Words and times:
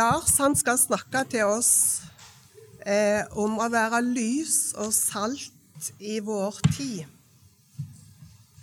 Lars 0.00 0.38
han 0.38 0.54
skal 0.56 0.78
snakke 0.80 1.20
til 1.28 1.50
oss 1.50 2.00
eh, 2.88 3.20
om 3.36 3.58
å 3.60 3.66
være 3.68 3.98
lys 4.06 4.70
og 4.80 4.94
salt 4.96 5.90
i 6.00 6.14
vår 6.24 6.56
tid. 6.70 7.02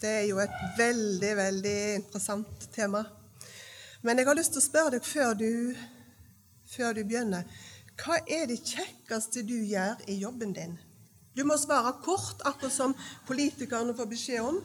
Det 0.01 0.13
er 0.21 0.25
jo 0.31 0.39
et 0.41 0.55
veldig, 0.79 1.33
veldig 1.37 1.75
interessant 1.99 2.65
tema. 2.73 3.03
Men 4.01 4.17
jeg 4.17 4.29
har 4.29 4.39
lyst 4.39 4.55
til 4.55 4.63
å 4.63 4.65
spørre 4.65 4.95
deg 4.95 5.05
før 5.05 5.37
du, 5.37 5.51
før 6.73 6.97
du 6.97 7.03
begynner. 7.03 7.45
Hva 8.01 8.17
er 8.23 8.49
det 8.49 8.63
kjekkeste 8.63 9.45
du 9.45 9.59
gjør 9.59 10.01
i 10.09 10.17
jobben 10.23 10.57
din? 10.57 10.73
Du 11.37 11.43
må 11.45 11.59
svare 11.61 11.93
kort, 12.05 12.41
akkurat 12.49 12.73
som 12.73 12.97
politikerne 13.29 13.93
får 13.99 14.09
beskjed 14.15 14.41
om. 14.47 14.61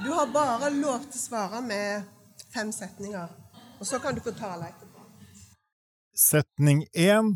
Du 0.00 0.08
har 0.16 0.32
bare 0.32 0.72
lov 0.78 1.10
til 1.10 1.20
å 1.20 1.26
svare 1.26 1.64
med 1.66 2.08
fem 2.56 2.72
setninger. 2.72 3.28
Og 3.76 3.84
så 3.84 4.00
kan 4.00 4.16
du 4.16 4.24
få 4.24 4.32
tale 4.32 4.70
etterpå. 4.72 4.85
Setning 6.16 6.86
én 6.96 7.34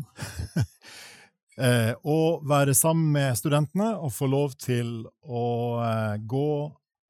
eh, 1.61 1.91
å 2.01 2.19
være 2.49 2.73
sammen 2.73 3.11
med 3.13 3.37
studentene 3.37 3.91
og 4.01 4.09
få 4.15 4.29
lov 4.31 4.55
til 4.57 5.03
å 5.21 5.43
eh, 5.85 6.15
gå 6.25 6.53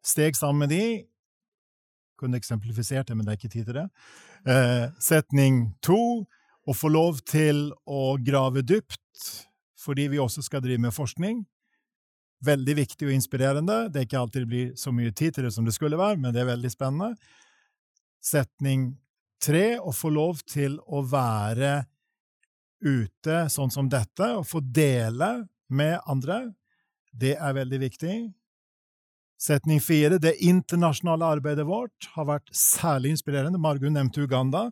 steg 0.03 0.35
sammen 0.35 0.65
med 0.65 0.73
de. 0.75 0.85
Kunne 2.19 2.41
eksemplifisert 2.41 3.07
det, 3.07 3.15
men 3.15 3.23
det 3.23 3.33
er 3.33 3.39
ikke 3.39 3.53
tid 3.53 3.69
til 3.69 3.79
det. 3.79 3.87
Eh, 4.51 4.89
setning 4.99 5.69
to 5.79 6.25
å 6.67 6.75
få 6.75 6.91
lov 6.91 7.21
til 7.23 7.69
å 7.87 8.17
grave 8.19 8.65
dypt, 8.67 9.23
fordi 9.79 10.09
vi 10.11 10.19
også 10.21 10.43
skal 10.43 10.63
drive 10.65 10.83
med 10.83 10.95
forskning. 10.95 11.39
Veldig 12.43 12.75
viktig 12.81 13.07
og 13.07 13.15
inspirerende. 13.15 13.85
Det 13.87 14.01
er 14.01 14.09
ikke 14.09 14.19
alltid 14.19 14.43
det 14.43 14.51
blir 14.51 14.75
så 14.75 14.91
mye 14.91 15.13
tid 15.15 15.37
til 15.37 15.47
det 15.47 15.53
som 15.55 15.63
det 15.63 15.77
skulle 15.77 15.99
være, 15.99 16.19
men 16.19 16.35
det 16.35 16.43
er 16.43 16.51
veldig 16.51 16.73
spennende. 16.73 17.15
Setning 18.21 18.91
tre 19.41 19.65
å 19.79 19.93
få 19.95 20.11
lov 20.13 20.43
til 20.49 20.77
å 20.87 21.01
være 21.05 21.81
ute 22.81 23.45
sånn 23.53 23.71
som 23.73 23.89
dette, 23.89 24.27
og 24.37 24.47
få 24.49 24.61
dele 24.61 25.45
med 25.69 25.99
andre. 26.09 26.51
Det 27.11 27.35
er 27.35 27.57
veldig 27.57 27.79
viktig. 27.81 28.15
Setning 29.41 29.81
fire 29.81 30.19
det 30.21 30.35
internasjonale 30.45 31.29
arbeidet 31.37 31.65
vårt 31.65 32.09
har 32.13 32.27
vært 32.29 32.51
særlig 32.53 33.15
inspirerende. 33.15 33.61
Margunn 33.61 33.95
nevnte 33.97 34.21
Uganda. 34.21 34.67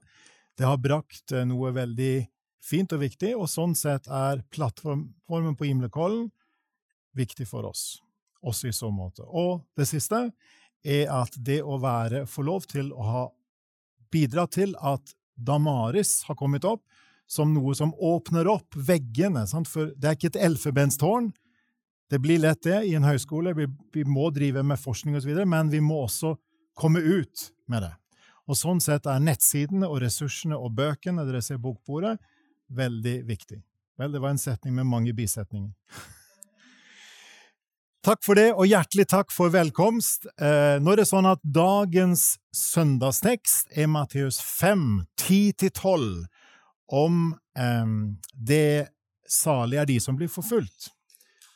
Det 0.57 0.67
har 0.67 0.77
brakt 0.81 1.33
eh, 1.33 1.45
noe 1.47 1.71
veldig 1.73 2.27
fint 2.61 2.91
og 2.93 3.01
viktig, 3.01 3.33
og 3.37 3.49
sånn 3.49 3.73
sett 3.77 4.09
er 4.11 4.43
plattformen 4.53 5.57
på 5.57 5.69
Imlekollen 5.69 6.27
viktig 7.17 7.47
for 7.49 7.65
oss, 7.65 8.01
også 8.45 8.69
i 8.69 8.75
så 8.75 8.91
måte. 8.93 9.25
Og 9.25 9.63
det 9.79 9.87
siste 9.89 10.27
er 10.85 11.09
at 11.11 11.33
det 11.35 11.61
å 11.63 11.79
være, 11.81 12.25
få 12.29 12.45
lov 12.45 12.67
til 12.69 12.91
å 12.93 13.07
ha 13.07 13.23
bidra 14.11 14.45
til 14.51 14.75
at 14.79 15.13
Damaris 15.35 16.23
har 16.27 16.37
kommet 16.39 16.65
opp 16.67 16.83
som 17.29 17.53
noe 17.53 17.75
som 17.77 17.93
åpner 17.93 18.49
opp 18.49 18.75
veggene. 18.75 19.45
Sant? 19.47 19.69
For 19.69 19.93
det 19.95 20.09
er 20.09 20.17
ikke 20.17 20.31
et 20.33 20.41
elfebenstårn. 20.49 21.29
Det 22.09 22.17
blir 22.21 22.41
lett 22.41 22.63
det 22.65 22.81
i 22.89 22.95
en 22.97 23.05
høyskole. 23.05 23.53
Vi, 23.53 23.67
vi 23.93 24.05
må 24.09 24.31
drive 24.33 24.63
med 24.65 24.81
forskning 24.81 25.19
osv., 25.19 25.35
men 25.45 25.69
vi 25.69 25.81
må 25.83 26.01
også 26.07 26.33
komme 26.79 27.03
ut 27.05 27.49
med 27.69 27.85
det. 27.85 27.93
Og 28.49 28.57
Sånn 28.57 28.81
sett 28.81 29.05
er 29.05 29.21
nettsidene 29.21 29.85
og 29.85 30.01
ressursene 30.01 30.57
og 30.57 30.73
bøkene 30.79 31.25
dere 31.27 31.43
ser 31.45 31.61
bokbordet, 31.61 32.15
veldig 32.73 33.19
viktig. 33.29 33.59
Vel, 33.99 34.13
det 34.15 34.21
var 34.23 34.33
en 34.33 34.41
setning 34.41 34.73
med 34.79 34.89
mange 34.89 35.13
bisetninger. 35.13 35.69
Takk 38.09 38.23
for 38.25 38.39
det, 38.39 38.47
og 38.57 38.65
hjertelig 38.65 39.03
takk 39.11 39.29
for 39.29 39.51
velkomst. 39.53 40.23
Eh, 40.41 40.79
nå 40.81 40.93
er 40.95 40.97
det 40.97 41.03
sånn 41.05 41.27
at 41.29 41.41
dagens 41.45 42.39
søndagstekst 42.57 43.75
er 43.77 43.85
Matteus 43.85 44.39
5, 44.41 45.03
10-12, 45.21 46.23
om 46.89 47.19
eh, 47.53 47.91
det 48.33 48.89
salige 49.29 49.83
er 49.83 49.89
de 49.91 49.97
som 50.01 50.17
blir 50.17 50.31
forfulgt. 50.33 50.87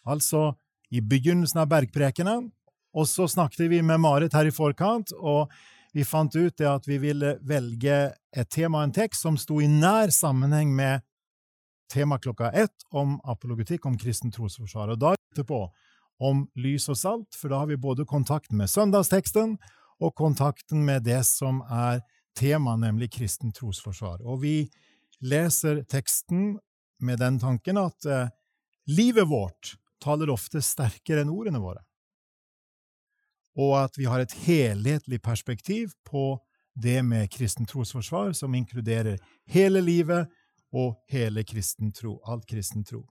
Altså, 0.06 0.52
i 0.94 1.02
begynnelsen 1.02 1.64
av 1.64 1.72
bergprekenen, 1.72 2.52
og 2.94 3.08
så 3.10 3.26
snakket 3.26 3.72
vi 3.72 3.80
med 3.82 4.04
Marit 4.04 4.38
her 4.38 4.46
i 4.46 4.54
forkant, 4.54 5.16
og 5.18 5.50
vi 5.98 6.06
fant 6.06 6.38
ut 6.38 6.54
det 6.54 6.70
at 6.70 6.86
vi 6.86 7.00
ville 7.02 7.40
velge 7.50 7.98
et 8.14 8.52
tema 8.54 8.84
og 8.84 8.92
en 8.92 8.94
tekst 9.00 9.26
som 9.26 9.40
sto 9.42 9.58
i 9.58 9.72
nær 9.72 10.14
sammenheng 10.14 10.70
med 10.78 11.02
tema 11.90 12.22
klokka 12.22 12.54
ett 12.54 12.86
om 12.94 13.18
apologetikk, 13.26 13.90
om 13.90 13.98
kristen 13.98 14.30
trosforsvar. 14.30 14.94
Og 14.94 15.02
da 15.02 15.16
etterpå 15.18 15.64
om 16.20 16.46
lys 16.60 16.90
og 16.92 16.98
salt, 17.00 17.38
for 17.38 17.52
da 17.52 17.62
har 17.64 17.72
vi 17.72 17.80
både 17.80 18.06
kontakten 18.10 18.58
med 18.60 18.72
søndagsteksten 18.72 19.58
og 20.04 20.16
kontakten 20.18 20.84
med 20.86 21.06
det 21.08 21.22
som 21.28 21.62
er 21.70 22.04
temaet, 22.38 22.84
nemlig 22.84 23.12
kristen 23.14 23.54
trosforsvar. 23.56 24.22
Og 24.26 24.42
vi 24.44 24.58
leser 25.24 25.84
teksten 25.90 26.58
med 27.04 27.20
den 27.20 27.40
tanken 27.40 27.80
at 27.80 28.06
eh, 28.06 28.30
livet 28.88 29.28
vårt 29.30 29.76
taler 30.04 30.32
ofte 30.34 30.62
sterkere 30.64 31.24
enn 31.24 31.32
ordene 31.32 31.62
våre 31.64 31.84
og 33.60 33.76
at 33.84 33.98
vi 33.98 34.08
har 34.10 34.24
et 34.24 34.34
helhetlig 34.46 35.22
perspektiv 35.22 35.94
på 36.06 36.40
det 36.74 37.04
med 37.06 37.30
kristen 37.32 37.68
trosforsvar, 37.70 38.34
som 38.34 38.56
inkluderer 38.56 39.20
hele 39.46 39.82
livet 39.82 40.30
og 40.74 40.96
hele 41.10 41.44
kristen 41.46 41.92
tro, 41.94 42.18
alt 42.26 42.48
kristen 42.50 42.84
tro. 42.84 43.04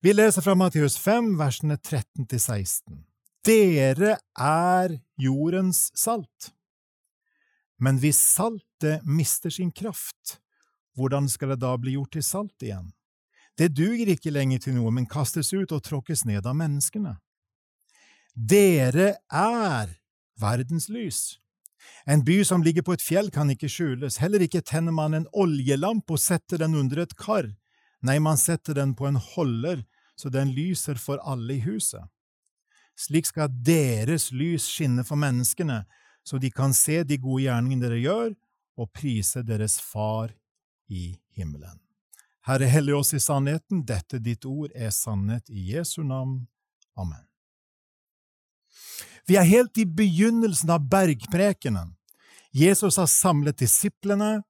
Vi 0.00 0.12
leser 0.12 0.42
fra 0.42 0.54
Matteus 0.54 0.94
5, 0.98 1.32
versene 1.40 1.74
13–16. 1.74 3.00
Dere 3.42 4.12
er 4.38 4.92
jordens 5.18 5.88
salt. 5.98 6.52
Men 7.82 7.98
hvis 7.98 8.20
saltet 8.22 9.02
mister 9.02 9.50
sin 9.50 9.72
kraft, 9.74 10.38
hvordan 10.94 11.26
skal 11.26 11.56
det 11.56 11.58
da 11.66 11.74
bli 11.82 11.96
gjort 11.96 12.14
til 12.14 12.22
salt 12.22 12.62
igjen? 12.62 12.92
Det 13.58 13.72
duger 13.74 14.14
ikke 14.14 14.30
lenger 14.30 14.62
til 14.62 14.78
noe, 14.78 14.94
men 14.94 15.10
kastes 15.10 15.50
ut 15.50 15.74
og 15.74 15.82
tråkkes 15.82 16.22
ned 16.30 16.46
av 16.46 16.54
menneskene. 16.54 17.16
Dere 18.38 19.16
er 19.34 19.98
verdens 20.38 20.86
lys. 20.86 21.40
En 22.06 22.22
by 22.22 22.44
som 22.46 22.62
ligger 22.62 22.86
på 22.86 22.94
et 22.94 23.02
fjell 23.02 23.34
kan 23.34 23.50
ikke 23.50 23.66
skjules, 23.66 24.22
heller 24.22 24.46
ikke 24.46 24.62
tenner 24.62 24.94
man 24.94 25.18
en 25.18 25.26
oljelamp 25.34 26.06
og 26.06 26.22
setter 26.22 26.62
den 26.62 26.78
under 26.78 27.02
et 27.02 27.18
kar, 27.18 27.50
nei, 28.02 28.18
man 28.22 28.38
setter 28.38 28.76
den 28.78 28.94
på 28.94 29.08
en 29.08 29.16
holder 29.16 29.84
så 30.18 30.28
den 30.28 30.50
lyser 30.50 30.98
for 30.98 31.22
alle 31.22 31.54
i 31.54 31.62
huset. 31.62 32.02
Slik 32.98 33.28
skal 33.30 33.52
deres 33.62 34.32
lys 34.34 34.66
skinne 34.66 35.04
for 35.06 35.20
menneskene, 35.20 35.84
så 36.26 36.40
de 36.42 36.50
kan 36.50 36.74
se 36.74 37.04
de 37.06 37.20
gode 37.22 37.44
gjerningene 37.44 37.86
dere 37.86 38.00
gjør, 38.02 38.32
og 38.78 38.90
prise 38.94 39.44
deres 39.46 39.78
Far 39.82 40.32
i 40.90 41.12
himmelen. 41.34 41.78
Herre, 42.46 42.66
hellig 42.70 42.96
oss 42.96 43.14
i 43.14 43.20
sannheten, 43.22 43.84
dette 43.86 44.18
ditt 44.22 44.46
ord 44.46 44.74
er 44.74 44.90
sannhet 44.94 45.50
i 45.50 45.68
Jesu 45.74 46.02
navn. 46.02 46.46
Amen. 46.98 47.22
Vi 49.28 49.36
er 49.36 49.46
helt 49.46 49.78
i 49.78 49.84
begynnelsen 49.84 50.70
av 50.72 50.86
bergprekenen. 50.90 51.94
Jesus 52.54 52.96
har 52.98 53.10
samlet 53.10 53.58
disiplene, 53.60 54.40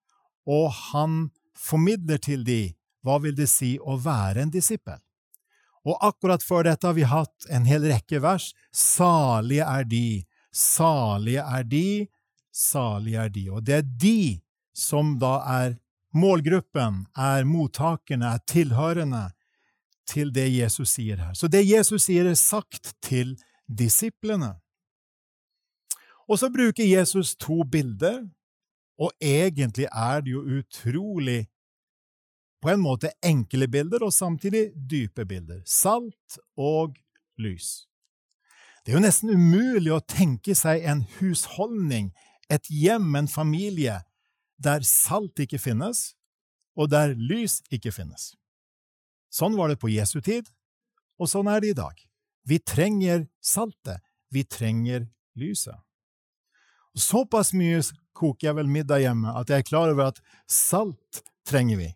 og 0.49 0.71
han 0.93 1.27
formidler 1.59 2.21
til 2.23 2.45
dem 2.47 2.78
hva 3.05 3.19
vil 3.23 3.37
det 3.39 3.49
si 3.51 3.77
å 3.79 3.97
være 4.03 4.45
en 4.45 4.53
disippel. 4.53 4.99
Og 5.89 5.97
akkurat 6.05 6.43
før 6.45 6.67
dette 6.69 6.87
har 6.87 6.97
vi 6.97 7.07
hatt 7.09 7.49
en 7.55 7.67
hel 7.69 7.87
rekke 7.89 8.21
vers. 8.21 8.51
Salige 8.75 9.65
er 9.65 9.87
de, 9.89 10.25
salige 10.53 11.45
er 11.45 11.65
de, 11.65 11.89
salige 12.53 13.25
er 13.25 13.33
de. 13.33 13.45
Og 13.55 13.65
det 13.65 13.77
er 13.79 13.89
de 14.03 14.21
som 14.77 15.17
da 15.23 15.39
er 15.49 15.79
målgruppen, 16.15 17.07
er 17.17 17.47
mottakerne, 17.49 18.35
er 18.35 18.45
tilhørende 18.49 19.29
til 20.09 20.33
det 20.35 20.49
Jesus 20.51 20.97
sier 20.97 21.21
her. 21.21 21.35
Så 21.37 21.49
det 21.53 21.65
Jesus 21.69 22.09
sier, 22.09 22.27
er 22.27 22.39
sagt 22.39 22.95
til 23.05 23.37
disiplene. 23.69 24.57
Og 26.29 26.41
så 26.41 26.51
bruker 26.53 26.85
Jesus 26.85 27.35
to 27.37 27.63
bilder, 27.65 28.27
og 28.99 29.13
egentlig 29.23 29.87
er 29.93 30.25
det 30.25 30.33
jo 30.33 30.43
utrolig 30.59 31.47
på 32.63 32.71
en 32.73 32.83
måte 32.83 33.13
enkle 33.25 33.69
bilder 33.71 34.03
og 34.07 34.15
samtidig 34.15 34.71
dype 34.75 35.25
bilder. 35.29 35.61
Salt 35.67 36.39
og 36.59 36.97
lys. 37.39 37.89
Det 38.83 38.93
er 38.93 38.99
jo 38.99 39.05
nesten 39.05 39.31
umulig 39.31 39.93
å 39.93 40.01
tenke 40.01 40.55
seg 40.57 40.85
en 40.89 41.05
husholdning, 41.19 42.11
et 42.49 42.65
hjem, 42.73 43.11
en 43.19 43.29
familie, 43.29 44.01
der 44.57 44.83
salt 44.87 45.39
ikke 45.39 45.61
finnes, 45.61 46.15
og 46.79 46.91
der 46.91 47.13
lys 47.15 47.61
ikke 47.75 47.93
finnes. 47.95 48.33
Sånn 49.29 49.59
var 49.59 49.69
det 49.69 49.81
på 49.83 49.91
Jesu 49.93 50.23
tid, 50.25 50.49
og 51.19 51.29
sånn 51.31 51.51
er 51.53 51.61
det 51.61 51.75
i 51.75 51.79
dag. 51.79 51.95
Vi 52.49 52.59
trenger 52.65 53.27
saltet, 53.45 54.01
vi 54.33 54.45
trenger 54.49 55.05
lyset. 55.39 55.77
Såpass 56.99 57.53
mye 57.55 57.83
koker 58.17 58.49
jeg 58.49 58.57
vel 58.59 58.71
middag 58.73 59.05
hjemme 59.05 59.35
at 59.37 59.51
jeg 59.51 59.63
er 59.63 59.69
klar 59.69 59.93
over 59.93 60.11
at 60.11 60.23
salt 60.51 61.21
trenger 61.47 61.79
vi. 61.79 61.91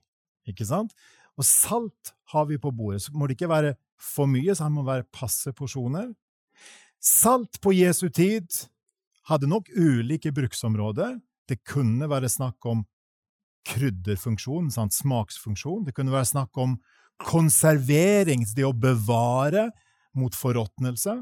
Ikke 0.49 0.67
sant? 0.67 0.95
Og 1.39 1.47
salt 1.47 2.13
har 2.33 2.49
vi 2.51 2.59
på 2.61 2.73
bordet. 2.75 3.05
Så 3.05 3.15
må 3.15 3.27
det 3.27 3.39
ikke 3.39 3.51
være 3.53 3.75
for 4.01 4.31
mye, 4.31 4.55
så 4.55 4.67
det 4.67 4.77
må 4.77 4.85
være 4.87 5.09
passe 5.15 5.53
porsjoner. 5.57 6.11
Salt 7.03 7.61
på 7.63 7.75
Jesu 7.75 8.09
tid 8.15 8.47
hadde 9.31 9.51
nok 9.51 9.71
ulike 9.75 10.33
bruksområder. 10.35 11.19
Det 11.49 11.63
kunne 11.67 12.09
være 12.11 12.31
snakk 12.31 12.67
om 12.67 12.85
krydderfunksjon, 13.67 14.71
sant? 14.75 14.95
smaksfunksjon. 14.95 15.85
Det 15.87 15.95
kunne 15.95 16.15
være 16.15 16.33
snakk 16.33 16.59
om 16.59 16.77
konservering, 17.23 18.45
det 18.57 18.67
å 18.67 18.75
bevare 18.75 19.69
mot 20.19 20.35
forråtnelse. 20.35 21.21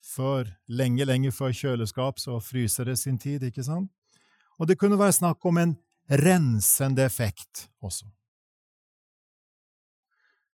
Før, 0.00 0.48
lenge, 0.70 1.04
lenge 1.04 1.32
før 1.34 1.52
kjøleskap 1.54 2.22
så 2.22 2.38
fryser 2.42 2.88
det 2.88 2.96
sin 2.98 3.18
tid, 3.20 3.44
ikke 3.46 3.66
sant? 3.66 3.90
Og 4.60 4.68
det 4.68 4.78
kunne 4.80 4.98
være 5.00 5.18
snakk 5.18 5.44
om 5.48 5.58
en 5.60 5.76
rensende 6.10 7.04
effekt 7.06 7.68
også. 7.84 8.08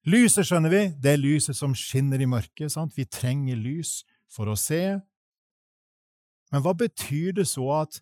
Lyset, 0.09 0.47
skjønner 0.49 0.73
vi, 0.73 0.83
det 0.97 1.13
er 1.13 1.21
lyset 1.21 1.57
som 1.57 1.75
skinner 1.77 2.21
i 2.23 2.29
mørket. 2.29 2.73
sant? 2.73 2.97
Vi 2.97 3.05
trenger 3.05 3.59
lys 3.61 4.01
for 4.33 4.49
å 4.49 4.57
se. 4.57 5.01
Men 6.51 6.65
hva 6.65 6.73
betyr 6.75 7.35
det 7.37 7.47
så 7.51 7.67
at 7.83 8.01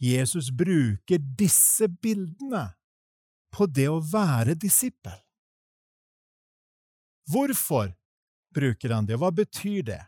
Jesus 0.00 0.50
bruker 0.50 1.20
disse 1.38 1.88
bildene 1.88 2.70
på 3.54 3.68
det 3.70 3.90
å 3.92 4.00
være 4.00 4.56
disippel? 4.58 5.20
Hvorfor 7.30 7.92
bruker 8.54 8.92
han 8.92 9.06
det, 9.06 9.16
og 9.16 9.24
hva 9.24 9.32
betyr 9.34 9.84
det? 9.86 10.02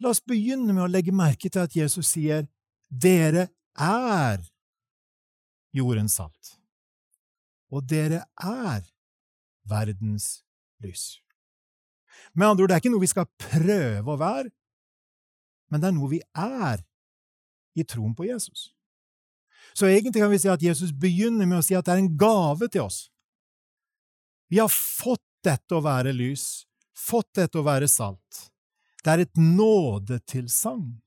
La 0.00 0.12
oss 0.14 0.22
begynne 0.24 0.72
med 0.72 0.84
å 0.86 0.90
legge 0.90 1.12
merke 1.12 1.50
til 1.52 1.60
at 1.60 1.76
Jesus 1.76 2.14
sier 2.14 2.46
dere 2.88 3.50
er 3.76 4.40
jordens 5.76 6.16
salt, 6.16 6.56
og 7.70 7.86
dere 7.88 8.24
er 8.42 8.84
verdens 9.70 10.40
lys. 10.82 11.20
Med 12.34 12.48
andre 12.48 12.64
ord, 12.64 12.70
det 12.70 12.76
er 12.76 12.82
ikke 12.82 12.92
noe 12.92 13.04
vi 13.04 13.10
skal 13.10 13.30
prøve 13.40 14.12
å 14.12 14.20
være, 14.20 14.50
men 15.70 15.82
det 15.82 15.90
er 15.90 15.96
noe 15.96 16.10
vi 16.10 16.20
er 16.34 16.82
i 17.78 17.86
troen 17.86 18.14
på 18.16 18.26
Jesus. 18.26 18.70
Så 19.76 19.86
egentlig 19.86 20.22
kan 20.22 20.32
vi 20.32 20.40
si 20.42 20.50
at 20.50 20.62
Jesus 20.62 20.90
begynner 20.90 21.46
med 21.46 21.60
å 21.60 21.64
si 21.64 21.76
at 21.78 21.86
det 21.86 21.94
er 21.94 22.02
en 22.02 22.14
gave 22.18 22.68
til 22.68 22.88
oss. 22.88 23.04
Vi 24.50 24.58
har 24.58 24.70
fått 24.72 25.22
dette 25.46 25.76
å 25.76 25.84
være 25.84 26.12
lys, 26.16 26.66
fått 26.96 27.30
dette 27.38 27.60
å 27.60 27.66
være 27.66 27.88
salt. 27.88 28.48
Det 29.00 29.12
er 29.12 29.22
et 29.24 29.38
nådetilsagn. 29.38 30.98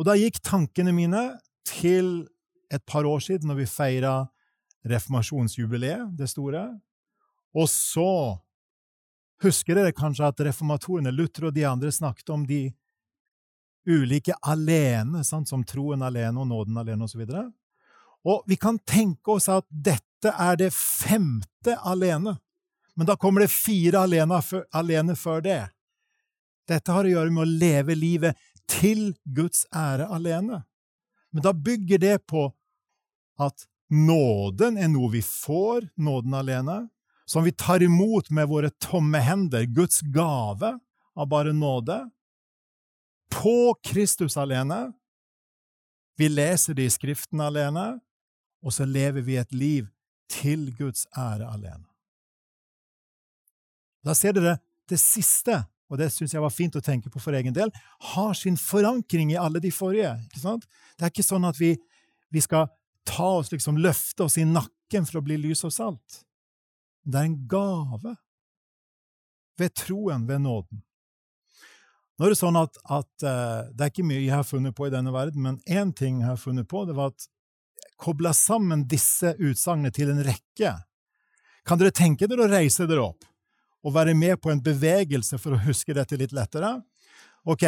Og 0.00 0.08
da 0.08 0.16
gikk 0.18 0.40
tankene 0.44 0.92
mine 0.96 1.22
til 1.68 2.26
et 2.72 2.84
par 2.86 3.04
år 3.04 3.20
siden, 3.20 3.50
når 3.50 3.62
vi 3.62 3.68
feira 3.68 4.14
reformasjonsjubileet, 4.88 6.16
det 6.18 6.28
store. 6.30 6.64
Og 7.54 7.68
så 7.70 8.38
husker 9.42 9.76
dere 9.76 9.94
kanskje 9.94 10.30
at 10.30 10.40
reformatorene, 10.48 11.12
Luther 11.12 11.50
og 11.50 11.56
de 11.56 11.66
andre, 11.68 11.92
snakket 11.92 12.32
om 12.32 12.46
de 12.48 12.64
ulike 13.88 14.34
alene, 14.46 15.24
sant, 15.26 15.50
som 15.50 15.64
troen 15.66 16.02
alene 16.06 16.38
og 16.40 16.48
nåden 16.48 16.78
alene 16.78 17.04
osv. 17.06 17.24
Og, 17.26 17.34
så 17.34 17.44
og 18.22 18.46
vi 18.46 18.56
kan 18.56 18.78
tenke 18.86 19.34
oss 19.34 19.48
at 19.50 19.66
dette 19.68 20.30
er 20.30 20.58
det 20.58 20.70
femte 20.74 21.74
alene, 21.82 22.36
men 22.94 23.08
da 23.08 23.16
kommer 23.16 23.42
det 23.42 23.50
fire 23.50 24.04
alene, 24.06 24.38
alene 24.70 25.16
før 25.18 25.42
det. 25.42 25.62
Dette 26.68 26.94
har 26.94 27.08
å 27.08 27.10
gjøre 27.10 27.32
med 27.34 27.42
å 27.42 27.52
leve 27.64 27.96
livet 27.98 28.38
til 28.70 29.10
Guds 29.24 29.64
ære 29.74 30.06
alene. 30.12 30.62
Men 31.32 31.44
da 31.44 31.54
bygger 31.56 31.98
det 31.98 32.18
på 32.28 32.46
at 33.48 33.66
nåden 33.92 34.78
er 34.80 34.90
noe 34.92 35.10
vi 35.12 35.22
får, 35.24 35.90
nåden 36.00 36.34
alene, 36.34 36.78
som 37.28 37.44
vi 37.44 37.52
tar 37.52 37.82
imot 37.82 38.30
med 38.30 38.48
våre 38.48 38.70
tomme 38.82 39.20
hender, 39.22 39.64
Guds 39.64 40.00
gave 40.00 40.78
av 41.16 41.28
bare 41.28 41.52
nåde, 41.52 42.10
på 43.32 43.74
Kristus 43.84 44.36
alene. 44.36 44.92
Vi 46.16 46.28
leser 46.28 46.76
det 46.76 46.88
i 46.88 46.92
Skriften 46.92 47.40
alene, 47.40 48.00
og 48.62 48.74
så 48.74 48.84
lever 48.84 49.24
vi 49.24 49.38
et 49.40 49.52
liv 49.52 49.88
til 50.30 50.70
Guds 50.76 51.06
ære 51.16 51.48
alene. 51.48 51.88
Da 54.02 54.14
ser 54.18 54.34
dere 54.36 54.58
det 54.90 54.98
siste, 55.00 55.62
og 55.92 56.00
det 56.00 56.10
syns 56.12 56.34
jeg 56.34 56.42
var 56.42 56.52
fint 56.52 56.76
å 56.76 56.84
tenke 56.84 57.10
på 57.12 57.20
for 57.22 57.36
egen 57.36 57.54
del, 57.56 57.72
har 58.12 58.34
sin 58.36 58.56
forankring 58.58 59.32
i 59.32 59.40
alle 59.40 59.60
de 59.62 59.70
forrige. 59.72 60.14
Det 60.32 61.04
er 61.06 61.12
ikke 61.12 61.26
sånn 61.26 61.46
at 61.48 61.60
vi, 61.60 61.74
vi 62.32 62.42
skal 62.44 62.68
ta 63.08 63.28
oss, 63.38 63.52
liksom 63.52 63.80
løfte 63.82 64.26
oss 64.26 64.38
i 64.38 64.46
nakken 64.48 65.08
for 65.08 65.20
å 65.20 65.26
bli 65.26 65.38
lys 65.40 65.64
og 65.66 65.74
salt. 65.74 66.22
Det 67.02 67.18
er 67.18 67.28
en 67.28 67.40
gave 67.50 68.16
ved 69.58 69.74
troen, 69.78 70.26
ved 70.26 70.42
nåden. 70.44 70.82
Nå 72.18 72.26
er 72.26 72.34
det 72.34 72.38
sånn 72.38 72.58
at, 72.60 72.76
at 72.92 73.24
uh, 73.26 73.68
det 73.72 73.84
er 73.84 73.92
ikke 73.92 74.06
mye 74.06 74.20
jeg 74.20 74.34
har 74.34 74.46
funnet 74.46 74.76
på 74.76 74.86
i 74.86 74.92
denne 74.92 75.12
verden, 75.14 75.42
men 75.42 75.60
én 75.66 75.90
ting 75.96 76.20
jeg 76.20 76.28
har 76.28 76.40
funnet 76.40 76.68
på, 76.70 76.84
det 76.86 76.96
var 76.98 77.10
at 77.10 77.26
kobla 78.02 78.32
sammen 78.36 78.86
disse 78.90 79.34
utsagnene 79.38 79.92
til 79.94 80.12
en 80.12 80.22
rekke. 80.26 80.74
Kan 81.66 81.80
dere 81.80 81.94
tenke 81.94 82.28
dere 82.30 82.46
å 82.46 82.50
reise 82.50 82.86
dere 82.90 83.08
opp 83.12 83.26
og 83.82 83.94
være 83.96 84.14
med 84.14 84.38
på 84.42 84.52
en 84.52 84.62
bevegelse 84.62 85.38
for 85.42 85.56
å 85.56 85.62
huske 85.64 85.94
dette 85.96 86.18
litt 86.18 86.34
lettere? 86.34 86.76
Ok, 87.42 87.64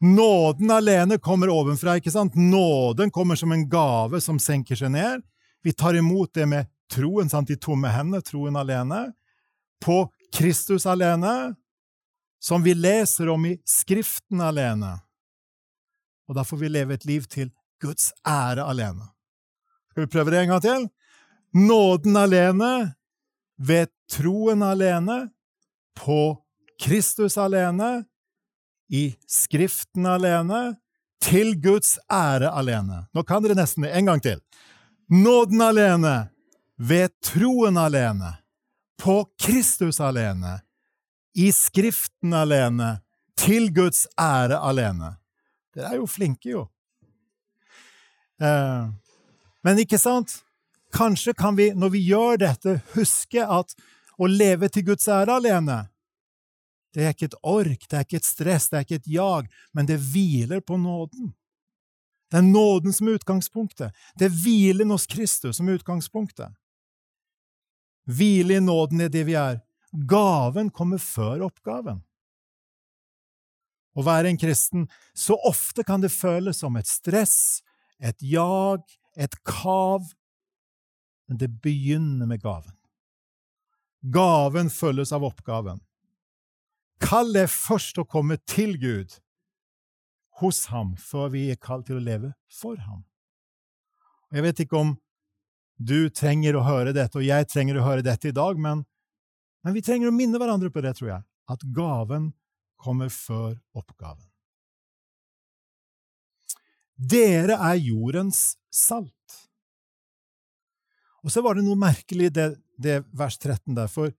Nåden 0.00 0.70
alene 0.70 1.18
kommer 1.18 1.50
ovenfra, 1.50 1.96
ikke 1.98 2.12
sant? 2.14 2.34
Nåden 2.34 3.10
kommer 3.10 3.36
som 3.36 3.52
en 3.52 3.66
gave 3.68 4.20
som 4.20 4.38
senker 4.38 4.78
seg 4.78 4.92
ned. 4.94 5.24
Vi 5.62 5.72
tar 5.72 5.98
imot 5.98 6.30
det 6.34 6.46
med 6.46 6.68
troen, 6.92 7.28
sant? 7.30 7.48
de 7.48 7.58
tomme 7.58 7.90
hendene, 7.90 8.22
troen 8.22 8.56
alene. 8.56 9.08
På 9.82 10.06
Kristus 10.34 10.86
alene, 10.86 11.54
som 12.38 12.62
vi 12.62 12.74
leser 12.74 13.28
om 13.28 13.46
i 13.46 13.56
Skriften 13.66 14.40
alene. 14.40 15.00
Og 16.28 16.36
da 16.38 16.44
får 16.46 16.60
vi 16.62 16.70
leve 16.70 16.94
et 16.94 17.06
liv 17.08 17.26
til 17.30 17.50
Guds 17.82 18.12
ære 18.26 18.62
alene. 18.68 19.10
Skal 19.90 20.04
vi 20.04 20.12
prøve 20.12 20.30
det 20.30 20.42
en 20.42 20.52
gang 20.52 20.62
til? 20.62 20.86
Nåden 21.58 22.16
alene, 22.16 22.94
ved 23.58 23.90
troen 24.12 24.62
alene, 24.62 25.30
på 25.98 26.38
Kristus 26.78 27.34
alene, 27.40 28.04
i 28.88 29.16
Skriften 29.26 30.06
alene, 30.06 30.76
til 31.20 31.56
Guds 31.60 31.96
ære 32.12 32.50
alene. 32.54 33.02
Nå 33.14 33.24
kan 33.26 33.42
dere 33.42 33.56
nesten 33.58 33.84
det. 33.84 33.92
En 33.98 34.06
gang 34.06 34.22
til. 34.22 34.38
Nåden 35.10 35.60
alene, 35.64 36.28
ved 36.78 37.10
troen 37.24 37.78
alene, 37.80 38.36
på 39.02 39.24
Kristus 39.40 40.00
alene, 40.00 40.60
i 41.34 41.50
Skriften 41.52 42.34
alene, 42.34 42.98
til 43.38 43.70
Guds 43.74 44.06
ære 44.18 44.58
alene. 44.58 45.16
Dere 45.74 45.92
er 45.94 46.00
jo 46.00 46.08
flinke, 46.10 46.50
jo. 46.50 46.64
Eh, 48.42 48.88
men 49.66 49.82
ikke 49.82 49.98
sant? 49.98 50.40
Kanskje 50.94 51.34
kan 51.36 51.56
vi, 51.58 51.70
når 51.74 51.92
vi 51.94 52.02
gjør 52.08 52.40
dette, 52.40 52.78
huske 52.94 53.44
at 53.44 53.74
å 54.18 54.26
leve 54.26 54.70
til 54.72 54.86
Guds 54.88 55.06
ære 55.12 55.38
alene 55.38 55.84
det 56.94 57.04
er 57.04 57.12
ikke 57.12 57.28
et 57.28 57.40
ork, 57.42 57.84
det 57.88 57.96
er 57.96 58.06
ikke 58.06 58.20
et 58.20 58.28
stress, 58.28 58.68
det 58.70 58.78
er 58.78 58.86
ikke 58.86 59.00
et 59.02 59.10
jag, 59.12 59.48
men 59.76 59.88
det 59.88 59.98
hviler 60.00 60.62
på 60.64 60.78
nåden. 60.80 61.32
Det 62.28 62.40
er 62.40 62.44
nåden 62.44 62.92
som 62.92 63.08
er 63.08 63.18
utgangspunktet. 63.18 63.94
Det 64.18 64.28
er 64.28 64.40
hvilen 64.42 64.90
hos 64.92 65.06
Kristus 65.08 65.56
som 65.56 65.68
er 65.68 65.78
utgangspunktet. 65.78 66.52
Hvile 68.08 68.56
i 68.56 68.64
nåden 68.64 69.04
er 69.04 69.12
det 69.12 69.24
vi 69.28 69.36
er. 69.36 69.60
Gaven 70.08 70.70
kommer 70.72 71.00
før 71.00 71.46
oppgaven. 71.48 72.02
Å 73.98 74.04
være 74.04 74.30
en 74.30 74.38
kristen, 74.40 74.86
så 75.16 75.36
ofte 75.48 75.82
kan 75.84 76.04
det 76.04 76.12
føles 76.14 76.60
som 76.60 76.76
et 76.78 76.86
stress, 76.86 77.64
et 77.98 78.20
jag, 78.22 78.84
et 79.18 79.34
kav, 79.48 80.04
men 81.28 81.40
det 81.40 81.50
begynner 81.64 82.28
med 82.28 82.40
gaven. 82.44 82.76
Gaven 84.14 84.70
følges 84.70 85.12
av 85.12 85.26
oppgaven. 85.26 85.80
Kall 87.02 87.32
det 87.34 87.46
først 87.52 87.98
å 88.00 88.06
komme 88.08 88.38
til 88.48 88.76
Gud, 88.80 89.18
hos 90.38 90.66
ham, 90.72 90.94
før 90.98 91.32
vi 91.34 91.48
er 91.52 91.58
kalt 91.58 91.88
til 91.88 91.98
å 91.98 92.04
leve 92.04 92.32
for 92.52 92.78
ham. 92.82 93.02
Jeg 94.34 94.44
vet 94.44 94.60
ikke 94.62 94.78
om 94.78 94.92
du 95.78 96.10
trenger 96.10 96.58
å 96.58 96.66
høre 96.66 96.92
dette, 96.94 97.18
og 97.18 97.26
jeg 97.26 97.46
trenger 97.50 97.78
å 97.78 97.86
høre 97.86 98.04
dette 98.06 98.30
i 98.30 98.34
dag, 98.34 98.58
men 98.58 98.84
men 99.66 99.74
vi 99.74 99.82
trenger 99.82 100.10
å 100.10 100.14
minne 100.14 100.38
hverandre 100.40 100.70
på 100.72 100.82
det, 100.84 100.94
tror 100.98 101.10
jeg, 101.10 101.24
at 101.50 101.64
gaven 101.74 102.30
kommer 102.78 103.10
før 103.12 103.56
oppgaven. 103.76 104.24
Dere 106.98 107.58
er 107.62 107.78
jordens 107.78 108.56
salt. 108.74 109.34
Og 111.22 111.34
så 111.34 111.42
var 111.44 111.58
det 111.58 111.66
noe 111.66 111.78
merkelig 111.78 112.30
det, 112.34 112.48
det 112.78 113.02
vers 113.14 113.38
13 113.38 113.74
der, 113.76 113.90
for 113.90 114.14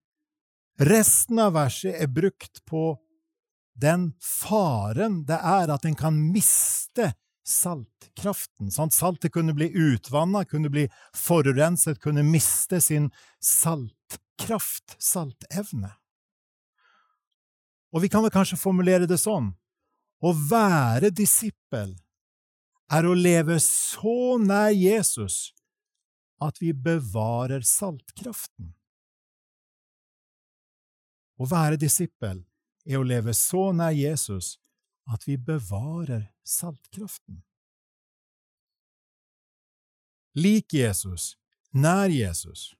resten 0.79 1.39
av 1.39 1.53
verset 1.57 1.95
er 1.99 2.11
brukt 2.11 2.63
på 2.69 2.93
den 3.79 4.09
faren 4.23 5.21
det 5.27 5.37
er 5.39 5.71
at 5.71 5.85
en 5.87 5.95
kan 5.95 6.15
miste 6.33 7.13
saltkraften. 7.47 8.71
Sant? 8.71 8.93
Saltet 8.93 9.33
kunne 9.33 9.55
bli 9.57 9.69
utvanna, 9.71 10.43
kunne 10.45 10.69
bli 10.69 10.87
forurenset, 11.15 11.99
kunne 12.03 12.23
miste 12.23 12.81
sin 12.81 13.09
saltkraft, 13.39 14.97
saltevne. 14.99 15.93
Og 17.89 18.03
vi 18.03 18.09
kan 18.11 18.23
vel 18.25 18.33
kanskje 18.33 18.59
formulere 18.59 19.09
det 19.09 19.17
sånn 19.17 19.53
å 20.19 20.33
være 20.35 21.13
disippel 21.15 21.95
er 22.91 23.05
å 23.05 23.15
leve 23.15 23.59
så 23.63 24.37
nær 24.41 24.73
Jesus 24.75 25.49
at 26.43 26.59
vi 26.61 26.73
bevarer 26.73 27.63
saltkraften. 27.65 28.73
Å 31.39 31.47
være 31.47 31.79
disippel 31.79 32.43
er 32.85 32.99
å 32.99 33.05
leve 33.07 33.33
så 33.37 33.69
nær 33.75 33.95
Jesus 33.95 34.57
at 35.09 35.23
vi 35.27 35.37
bevarer 35.37 36.27
saltkraften. 36.45 37.41
Lik 40.37 40.73
Jesus, 40.73 41.33
nær 41.73 42.11
Jesus. 42.13 42.73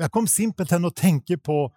Jeg 0.00 0.12
kom 0.12 0.26
simpelthen 0.28 0.86
å 0.88 0.94
tenke 0.94 1.36
på 1.36 1.68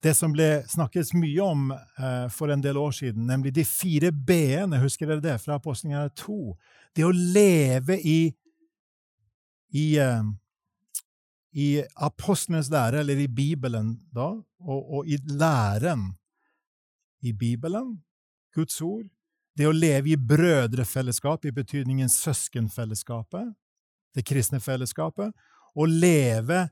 det 0.00 0.14
som 0.16 0.32
ble 0.32 0.62
snakkes 0.70 1.12
mye 1.18 1.44
om 1.44 1.70
eh, 1.72 2.26
for 2.32 2.52
en 2.52 2.62
del 2.64 2.78
år 2.80 2.94
siden, 2.96 3.26
nemlig 3.28 3.52
de 3.56 3.64
fire 3.68 4.10
b-ene, 4.12 4.80
husker 4.80 5.10
dere 5.10 5.24
det, 5.24 5.36
fra 5.42 5.58
Apostlene 5.60 6.06
2? 6.16 6.38
Det 6.96 7.04
å 7.04 7.12
leve 7.12 7.98
i, 8.00 8.20
i, 9.76 9.86
eh, 10.00 10.22
i 11.52 11.82
apostlenes 11.96 12.70
lære, 12.70 13.00
eller 13.00 13.18
i 13.18 13.28
Bibelen, 13.28 13.94
da, 14.14 14.32
og, 14.60 14.80
og, 14.92 15.06
i 15.06 15.16
læren 15.16 16.12
i 17.22 17.32
Bibelen, 17.32 17.96
Guds 18.54 18.80
ord. 18.82 19.06
Det 19.58 19.66
å 19.66 19.74
leve 19.74 20.12
i 20.12 20.16
brødrefellesskap, 20.16 21.44
i 21.44 21.54
betydningen 21.54 22.08
søskenfellesskapet, 22.08 23.50
det 24.14 24.24
kristne 24.26 24.60
fellesskapet. 24.62 25.34
Å 25.74 25.86
leve 25.86 26.68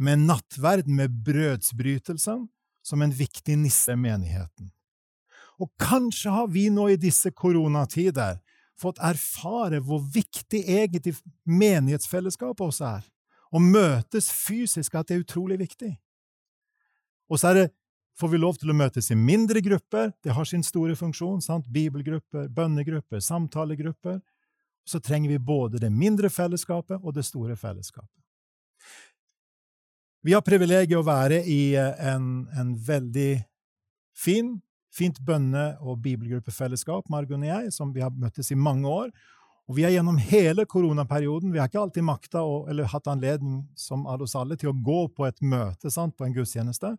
med 0.00 0.26
nattverd, 0.28 0.88
med 0.88 1.16
brødsbrytelsen, 1.24 2.46
som 2.84 3.02
en 3.02 3.12
viktig 3.12 3.56
nisse 3.60 3.92
i 3.92 4.00
menigheten. 4.00 4.70
Og 5.60 5.68
kanskje 5.80 6.32
har 6.32 6.48
vi 6.48 6.68
nå 6.72 6.88
i 6.88 7.00
disse 7.00 7.32
koronatider 7.36 8.38
fått 8.80 9.00
erfare 9.04 9.82
hvor 9.84 10.00
viktig 10.12 10.62
egentlig 10.64 11.18
menighetsfellesskapet 11.44 12.64
også 12.64 12.86
er. 12.94 13.02
Å 13.50 13.58
møtes 13.58 14.30
fysisk, 14.30 14.94
at 14.94 15.08
det 15.08 15.16
er 15.16 15.24
utrolig 15.24 15.58
viktig. 15.60 15.90
Og 17.30 17.40
så 17.40 17.54
det, 17.54 17.68
får 18.20 18.28
vi 18.28 18.40
lov 18.40 18.58
til 18.60 18.70
å 18.70 18.76
møtes 18.76 19.10
i 19.10 19.16
mindre 19.18 19.62
grupper. 19.64 20.12
Det 20.22 20.34
har 20.36 20.46
sin 20.48 20.62
store 20.66 20.96
funksjon. 20.98 21.40
sant? 21.42 21.66
Bibelgrupper, 21.66 22.48
bønnegrupper, 22.48 23.20
samtalegrupper. 23.24 24.20
Så 24.86 25.00
trenger 25.00 25.30
vi 25.30 25.38
både 25.38 25.80
det 25.80 25.90
mindre 25.92 26.30
fellesskapet 26.30 27.00
og 27.02 27.14
det 27.14 27.24
store 27.24 27.56
fellesskapet. 27.56 28.16
Vi 30.22 30.34
har 30.36 30.44
privilegiet 30.44 30.98
å 30.98 31.06
være 31.06 31.40
i 31.48 31.74
eh, 31.80 32.00
en, 32.12 32.44
en 32.52 32.74
veldig 32.76 33.40
fin, 34.16 34.58
fint 34.92 35.16
bønne- 35.24 35.78
og 35.80 36.02
bibelgruppefellesskap, 36.04 37.08
Margunn 37.08 37.46
og 37.46 37.48
jeg, 37.48 37.70
som 37.72 37.94
vi 37.94 38.02
har 38.04 38.12
møttes 38.12 38.52
i 38.52 38.58
mange 38.58 38.88
år. 38.88 39.08
Og 39.70 39.76
vi 39.78 39.84
er 39.86 39.92
gjennom 39.94 40.16
hele 40.18 40.64
koronaperioden 40.66 41.52
Vi 41.54 41.60
har 41.60 41.68
ikke 41.70 41.84
alltid 41.84 42.02
makta 42.02 42.42
eller 42.72 42.90
hatt 42.90 43.06
anledning 43.06 43.60
som 43.78 44.02
alle 44.10 44.26
oss 44.26 44.34
alle 44.34 44.58
til 44.58 44.72
å 44.72 44.74
gå 44.74 45.04
på 45.14 45.28
et 45.28 45.38
møte, 45.46 45.92
sant, 45.94 46.16
på 46.18 46.26
en 46.26 46.34
gudstjeneste. 46.34 46.96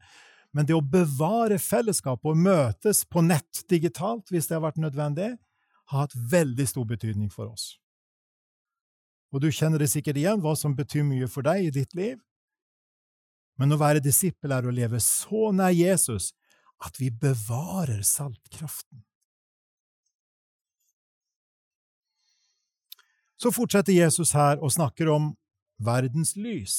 Men 0.55 0.67
det 0.67 0.77
å 0.77 0.83
bevare 0.83 1.59
fellesskapet 1.59 2.31
og 2.31 2.39
møtes 2.39 3.03
på 3.03 3.23
nett 3.27 3.65
digitalt, 3.71 4.31
hvis 4.31 4.47
det 4.47 4.55
har 4.55 4.63
vært 4.63 4.79
nødvendig, 4.79 5.33
har 5.91 6.05
hatt 6.05 6.15
veldig 6.15 6.67
stor 6.67 6.87
betydning 6.87 7.27
for 7.31 7.51
oss. 7.51 7.75
Og 9.35 9.43
du 9.43 9.49
kjenner 9.51 9.83
det 9.83 9.91
sikkert 9.91 10.19
igjen, 10.19 10.39
hva 10.43 10.55
som 10.55 10.75
betyr 10.75 11.03
mye 11.07 11.27
for 11.31 11.43
deg 11.47 11.67
i 11.67 11.75
ditt 11.75 11.95
liv. 11.95 12.19
Men 13.59 13.75
å 13.75 13.79
være 13.79 14.03
disippel 14.03 14.55
er 14.55 14.67
å 14.67 14.75
leve 14.75 14.99
så 15.03 15.51
nær 15.55 15.75
Jesus 15.75 16.31
at 16.83 16.95
vi 17.03 17.11
bevarer 17.11 17.99
saltkraften. 18.07 19.03
Så 23.41 23.49
fortsetter 23.49 23.95
Jesus 23.95 24.35
her 24.37 24.59
og 24.61 24.73
snakker 24.73 25.09
om 25.09 25.31
verdens 25.81 26.35
lys. 26.37 26.75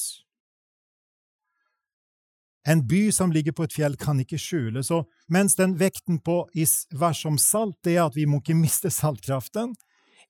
En 2.63 2.85
by 2.87 3.09
som 3.11 3.33
ligger 3.35 3.53
på 3.53 3.67
et 3.67 3.75
fjell, 3.75 3.97
kan 3.99 4.21
ikke 4.23 4.39
skjules, 4.39 4.93
og 4.95 5.09
mens 5.27 5.57
den 5.59 5.75
vekten 5.81 6.21
på 6.23 6.45
i 6.55 6.67
vers 6.95 7.25
om 7.27 7.39
salt 7.41 7.91
er 7.91 8.05
at 8.05 8.15
vi 8.15 8.29
må 8.31 8.39
ikke 8.39 8.55
miste 8.55 8.93
saltkraften, 8.95 9.75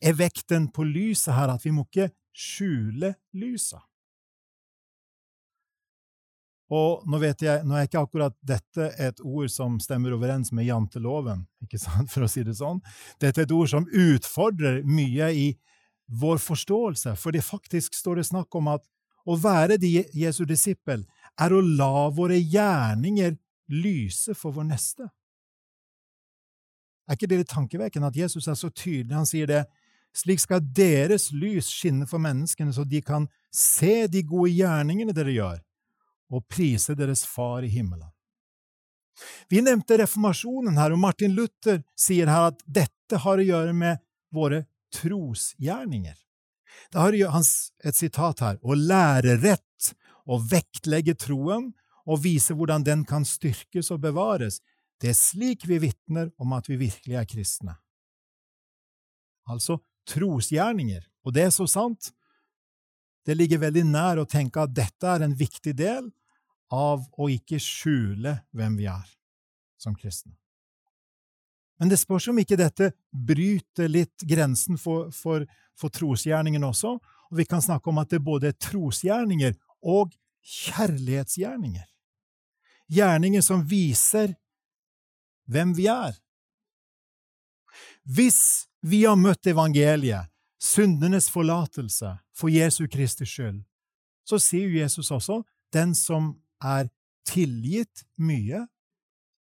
er 0.01 0.17
vekten 0.17 0.71
på 0.73 0.87
lyset 0.89 1.35
her 1.37 1.53
at 1.53 1.67
vi 1.67 1.75
må 1.77 1.85
ikke 1.85 2.09
skjule 2.33 3.13
lyset. 3.37 3.83
Og 6.73 7.05
nå 7.05 7.19
vet 7.21 7.45
jeg, 7.45 7.67
nå 7.69 7.77
er 7.77 7.85
ikke 7.85 8.01
akkurat 8.01 8.35
dette 8.41 8.87
et 8.97 9.21
ord 9.21 9.51
som 9.53 9.77
stemmer 9.85 10.15
overens 10.17 10.55
med 10.57 10.65
janteloven, 10.65 11.45
ikke 11.61 11.77
sant, 11.83 12.09
for 12.09 12.25
å 12.25 12.31
si 12.33 12.47
det 12.47 12.57
sånn. 12.57 12.81
Dette 13.21 13.43
er 13.43 13.45
et 13.45 13.53
ord 13.53 13.69
som 13.69 13.85
utfordrer 13.85 14.81
mye 14.89 15.29
i 15.37 15.47
vår 16.13 16.39
forståelse, 16.43 17.17
for 17.17 17.33
det 17.33 17.45
faktisk 17.45 17.95
står 17.97 18.21
det 18.21 18.29
snakk 18.29 18.55
om 18.55 18.69
at 18.75 18.85
å 19.25 19.37
være 19.39 19.79
Jesu 19.81 20.45
disippel 20.45 21.05
er 21.41 21.53
å 21.55 21.61
la 21.63 22.09
våre 22.13 22.37
gjerninger 22.37 23.37
lyse 23.73 24.35
for 24.37 24.53
vår 24.53 24.69
neste. 24.69 25.09
Er 27.09 27.17
ikke 27.17 27.29
det 27.31 27.43
litt 27.43 27.53
tankevekkende 27.53 28.11
at 28.13 28.19
Jesus 28.19 28.49
er 28.49 28.59
så 28.59 28.71
tydelig? 28.71 29.15
Han 29.17 29.29
sier 29.29 29.49
det 29.49 29.65
slik 30.17 30.43
skal 30.43 30.61
deres 30.77 31.31
lys 31.33 31.71
skinne 31.73 32.07
for 32.09 32.21
menneskene, 32.23 32.73
så 32.75 32.85
de 32.85 33.01
kan 33.05 33.27
se 33.53 34.07
de 34.13 34.23
gode 34.29 34.53
gjerningene 34.53 35.15
dere 35.17 35.33
gjør, 35.33 35.63
og 36.33 36.45
prise 36.53 36.97
deres 36.97 37.25
Far 37.29 37.65
i 37.65 37.71
himmelen. 37.73 38.11
Vi 39.49 39.61
nevnte 39.65 39.99
reformasjonen 40.01 40.77
her, 40.81 40.93
og 40.93 41.01
Martin 41.01 41.35
Luther 41.37 41.83
sier 41.97 42.29
her 42.33 42.51
at 42.51 42.63
dette 42.67 43.21
har 43.25 43.41
å 43.41 43.47
gjøre 43.47 43.73
med 43.77 44.01
våre 44.33 44.65
trosgjerninger. 44.95 46.19
Da 46.93 47.07
har 47.07 47.17
et 47.17 47.97
sitat 47.97 48.41
her 48.41 48.59
å 48.63 48.77
lære 48.77 49.39
rett, 49.43 49.93
å 50.25 50.39
vektlegge 50.39 51.15
troen 51.19 51.73
og 52.07 52.23
vise 52.25 52.55
hvordan 52.55 52.85
den 52.87 53.05
kan 53.07 53.25
styrkes 53.27 53.91
og 53.95 54.03
bevares. 54.05 54.61
Det 55.01 55.11
er 55.11 55.19
slik 55.19 55.67
vi 55.67 55.81
vitner 55.83 56.31
om 56.39 56.55
at 56.55 56.69
vi 56.71 56.79
virkelig 56.79 57.17
er 57.19 57.29
kristne. 57.29 57.77
Altså 59.51 59.81
trosgjerninger. 60.09 61.03
Og 61.27 61.35
det 61.35 61.49
er 61.49 61.55
så 61.55 61.67
sant. 61.71 62.13
Det 63.27 63.37
ligger 63.39 63.63
veldig 63.63 63.85
nær 63.87 64.23
å 64.23 64.29
tenke 64.29 64.63
at 64.63 64.75
dette 64.75 65.07
er 65.07 65.27
en 65.27 65.35
viktig 65.39 65.75
del 65.79 66.11
av 66.73 67.05
å 67.19 67.29
ikke 67.31 67.61
skjule 67.63 68.39
hvem 68.55 68.79
vi 68.79 68.89
er 68.91 69.11
som 69.79 69.95
kristne. 69.99 70.35
Men 71.81 71.91
det 71.91 71.99
spørs 72.01 72.29
om 72.31 72.39
ikke 72.39 72.59
dette 72.61 72.93
bryter 73.11 73.91
litt 73.91 74.25
grensen 74.29 74.79
for, 74.79 75.11
for, 75.11 75.47
for 75.79 75.93
trosgjerningen 75.93 76.65
også, 76.65 76.97
og 76.99 77.39
vi 77.39 77.47
kan 77.49 77.63
snakke 77.65 77.91
om 77.91 78.01
at 78.03 78.13
det 78.13 78.23
både 78.23 78.53
er 78.53 78.59
trosgjerninger 78.61 79.57
og 79.83 80.13
kjærlighetsgjerninger. 80.43 81.87
Gjerninger 82.93 83.45
som 83.45 83.65
viser 83.67 84.35
hvem 85.49 85.73
vi 85.77 85.89
er. 85.91 86.13
Hvis 88.05 88.69
vi 88.83 89.05
har 89.07 89.17
møtt 89.17 89.47
evangeliet, 89.47 90.29
syndenes 90.63 91.31
forlatelse, 91.31 92.17
for 92.35 92.51
Jesu 92.51 92.87
Kristi 92.91 93.27
skyld, 93.27 93.63
så 94.25 94.39
sier 94.39 94.71
Jesus 94.83 95.11
også 95.11 95.43
den 95.75 95.95
som 95.99 96.35
er 96.63 96.89
tilgitt 97.29 98.05
mye, 98.19 98.67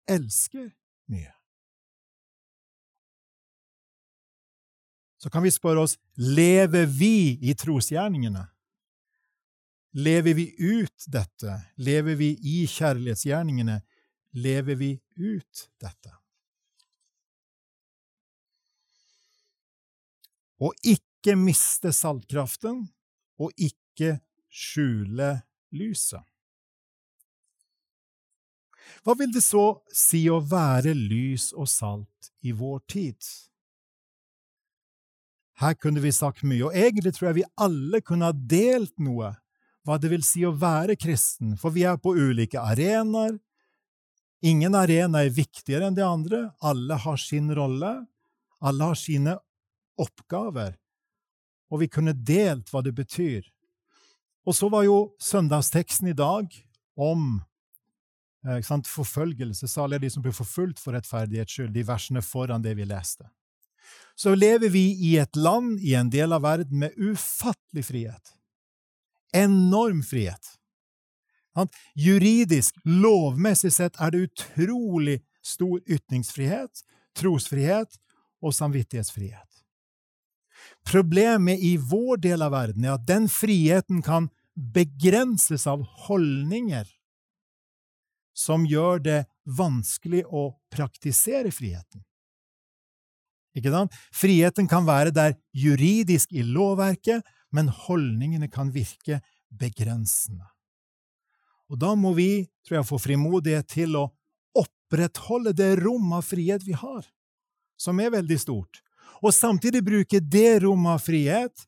elsker 0.09 0.71
mye. 1.11 1.38
Så 5.19 5.31
kan 5.31 5.43
vi 5.43 5.51
spørre 5.51 5.83
oss 5.83 5.97
lever 6.15 6.87
vi 6.87 7.39
i 7.43 7.55
trosgjerningene. 7.59 8.45
Lever 9.99 10.35
vi 10.35 10.55
ut 10.59 11.07
dette? 11.11 11.59
Lever 11.77 12.15
vi 12.15 12.31
i 12.39 12.61
kjærlighetsgjerningene? 12.71 13.81
Lever 14.39 14.79
vi 14.79 14.93
ut 15.17 15.65
dette? 15.83 16.15
Å 20.59 20.71
ikke 20.87 21.35
miste 21.39 21.93
saltkraften, 21.95 22.83
og 23.39 23.55
ikke 23.55 24.19
skjule 24.51 25.31
lyset. 25.75 26.23
Hva 29.05 29.15
vil 29.19 29.31
det 29.35 29.45
så 29.45 29.79
si 29.95 30.25
å 30.31 30.41
være 30.43 30.95
lys 30.97 31.53
og 31.55 31.69
salt 31.71 32.33
i 32.43 32.55
vår 32.57 32.81
tid? 32.91 33.19
Her 35.59 35.75
kunne 35.75 36.01
vi 36.01 36.13
sagt 36.15 36.45
mye, 36.47 36.69
og 36.69 36.77
egentlig 36.77 37.13
tror 37.17 37.31
jeg 37.31 37.41
vi 37.41 37.51
alle 37.59 38.01
kunne 38.07 38.31
ha 38.31 38.35
delt 38.35 38.95
noe 39.03 39.33
hva 39.87 39.97
det 39.99 40.11
vil 40.13 40.25
si 40.27 40.45
å 40.45 40.53
være 40.55 40.99
kristen, 41.01 41.57
for 41.59 41.75
vi 41.75 41.87
er 41.89 41.97
på 41.99 42.13
ulike 42.15 42.61
arenaer. 42.61 43.39
Ingen 44.45 44.77
arena 44.79 45.25
er 45.25 45.35
viktigere 45.35 45.89
enn 45.89 45.97
de 45.97 46.05
andre, 46.05 46.45
alle 46.63 46.99
har 47.03 47.19
sin 47.19 47.51
rolle, 47.57 47.91
alle 48.63 48.91
har 48.91 48.99
sine 48.99 49.35
oppgaver, 49.99 50.77
og 51.73 51.83
vi 51.83 51.89
kunne 51.91 52.15
delt 52.15 52.71
hva 52.71 52.85
det 52.85 52.95
betyr. 52.95 53.49
Og 54.47 54.55
så 54.57 54.71
var 54.73 54.87
jo 54.87 55.09
søndagsteksten 55.21 56.13
i 56.13 56.17
dag 56.17 56.53
om 56.95 57.41
sant, 58.65 58.87
Forfølgelse. 58.87 59.69
Salig 59.69 59.99
er 59.99 60.07
de 60.07 60.13
som 60.13 60.23
blir 60.25 60.37
forfulgt 60.37 60.81
for 60.81 60.95
rettferdighets 60.97 61.59
skyld, 61.59 61.75
de 61.75 61.85
versene 61.85 62.23
foran 62.25 62.63
det 62.65 62.77
vi 62.79 62.87
leste. 62.89 63.27
Så 64.19 64.35
lever 64.35 64.69
vi 64.69 64.85
i 65.11 65.17
et 65.17 65.37
land, 65.37 65.81
i 65.81 65.95
en 65.95 66.11
del 66.11 66.33
av 66.35 66.43
verden, 66.43 66.79
med 66.79 66.97
ufattelig 66.97 67.85
frihet. 67.87 68.33
Enorm 69.33 70.03
frihet. 70.03 70.55
Juridisk, 71.95 72.75
lovmessig 72.83 73.71
sett, 73.73 74.01
er 74.03 74.11
det 74.11 74.25
utrolig 74.27 75.21
stor 75.43 75.79
ytringsfrihet, 75.87 76.83
trosfrihet 77.15 77.95
og 78.43 78.55
samvittighetsfrihet. 78.55 79.63
Problemet 80.87 81.63
i 81.63 81.77
vår 81.79 82.19
del 82.27 82.43
av 82.43 82.57
verden 82.57 82.87
er 82.89 82.97
at 82.97 83.07
den 83.07 83.31
friheten 83.31 84.03
kan 84.03 84.31
begrenses 84.55 85.67
av 85.71 85.87
holdninger 86.09 86.91
som 88.35 88.67
gjør 88.67 89.03
det 89.03 89.19
vanskelig 89.47 90.25
å 90.27 90.49
praktisere 90.75 91.55
friheten. 91.55 92.03
Ikke 93.59 93.73
sant? 93.75 93.95
Friheten 94.15 94.69
kan 94.71 94.87
være 94.87 95.13
der 95.15 95.35
juridisk 95.57 96.33
i 96.33 96.45
lovverket, 96.47 97.27
men 97.53 97.71
holdningene 97.73 98.51
kan 98.53 98.71
virke 98.75 99.21
begrensende. 99.49 100.47
Og 101.69 101.81
da 101.81 101.93
må 101.99 102.15
vi, 102.17 102.49
tror 102.65 102.81
jeg, 102.81 102.89
få 102.89 102.99
frimodighet 103.03 103.69
til 103.69 103.97
å 103.99 104.09
opprettholde 104.57 105.53
det 105.57 105.75
rom 105.83 106.13
av 106.17 106.25
frihet 106.29 106.65
vi 106.65 106.77
har, 106.77 107.05
som 107.81 108.01
er 108.01 108.15
veldig 108.15 108.39
stort, 108.41 108.81
og 109.19 109.35
samtidig 109.35 109.83
bruke 109.85 110.21
det 110.23 110.63
rommet 110.65 110.97
av 110.97 111.03
frihet 111.03 111.67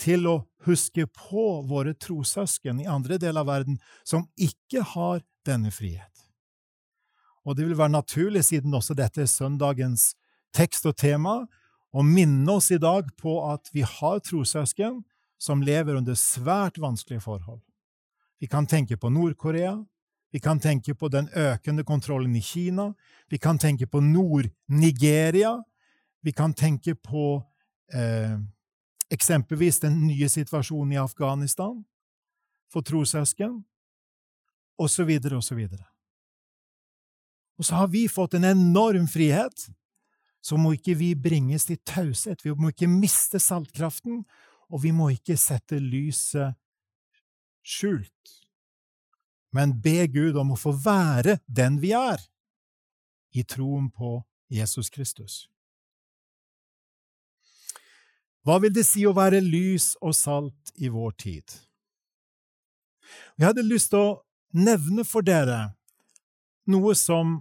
til 0.00 0.26
å 0.28 0.36
huske 0.66 1.06
på 1.06 1.46
våre 1.66 1.94
trossøsken 1.98 2.82
i 2.82 2.88
andre 2.90 3.18
deler 3.20 3.42
av 3.42 3.50
verden 3.50 3.78
som 4.06 4.26
ikke 4.36 4.84
har 4.94 5.22
denne 5.46 5.72
frihet. 5.74 6.08
Og 7.42 7.56
det 7.58 7.66
vil 7.66 7.78
være 7.78 7.96
naturlig, 7.96 8.44
siden 8.46 8.74
også 8.74 8.94
dette 8.94 9.24
er 9.24 9.30
søndagens 9.30 10.12
tekst 10.54 10.86
og 10.86 10.96
tema, 10.96 11.42
og 11.92 12.04
minne 12.08 12.48
oss 12.52 12.70
i 12.72 12.80
dag 12.80 13.08
på 13.20 13.36
at 13.50 13.68
vi 13.72 13.84
har 13.84 14.22
trossøsken 14.24 15.02
som 15.42 15.62
lever 15.62 15.98
under 15.98 16.14
svært 16.14 16.78
vanskelige 16.80 17.24
forhold. 17.24 17.60
Vi 18.40 18.46
kan 18.46 18.66
tenke 18.66 18.96
på 18.96 19.10
Nord-Korea, 19.10 19.76
vi 20.32 20.40
kan 20.40 20.60
tenke 20.60 20.94
på 20.94 21.08
den 21.08 21.28
økende 21.36 21.84
kontrollen 21.84 22.36
i 22.36 22.40
Kina, 22.40 22.92
vi 23.28 23.38
kan 23.38 23.58
tenke 23.58 23.86
på 23.86 24.00
Nord-Nigeria, 24.00 25.58
vi 26.22 26.32
kan 26.32 26.54
tenke 26.54 26.94
på 26.94 27.42
eh, 27.92 28.38
eksempelvis 29.12 29.80
den 29.80 30.06
nye 30.06 30.28
situasjonen 30.28 30.92
i 30.92 31.00
Afghanistan 31.02 31.82
for 32.72 32.80
trossøsken, 32.80 33.60
osv., 34.78 35.10
osv. 35.36 35.60
Og 37.58 37.66
så 37.66 37.74
har 37.74 37.90
vi 37.92 38.06
fått 38.08 38.34
en 38.34 38.48
enorm 38.48 39.06
frihet. 39.08 39.68
Så 40.42 40.58
må 40.58 40.74
ikke 40.74 40.96
vi 40.98 41.12
bringes 41.14 41.68
til 41.68 41.78
taushet. 41.86 42.42
Vi 42.44 42.54
må 42.58 42.72
ikke 42.72 42.90
miste 42.90 43.38
saltkraften, 43.40 44.24
og 44.72 44.82
vi 44.82 44.90
må 44.90 45.12
ikke 45.14 45.36
sette 45.38 45.78
lyset 45.78 46.58
skjult. 47.62 48.36
Men 49.54 49.76
be 49.84 50.08
Gud 50.10 50.38
om 50.40 50.54
å 50.54 50.58
få 50.58 50.72
være 50.74 51.38
den 51.46 51.78
vi 51.82 51.92
er, 51.94 52.20
i 53.32 53.44
troen 53.48 53.88
på 53.92 54.18
Jesus 54.52 54.90
Kristus. 54.92 55.46
Hva 58.42 58.58
vil 58.58 58.72
det 58.74 58.84
si 58.88 59.04
å 59.06 59.14
være 59.14 59.38
lys 59.44 59.92
og 60.02 60.16
salt 60.18 60.72
i 60.74 60.90
vår 60.90 61.14
tid? 61.22 61.54
Jeg 63.38 63.46
hadde 63.46 63.64
lyst 63.66 63.92
til 63.92 64.02
å 64.02 64.18
nevne 64.56 65.04
for 65.06 65.24
dere 65.24 65.76
noe 66.70 66.94
som 66.98 67.38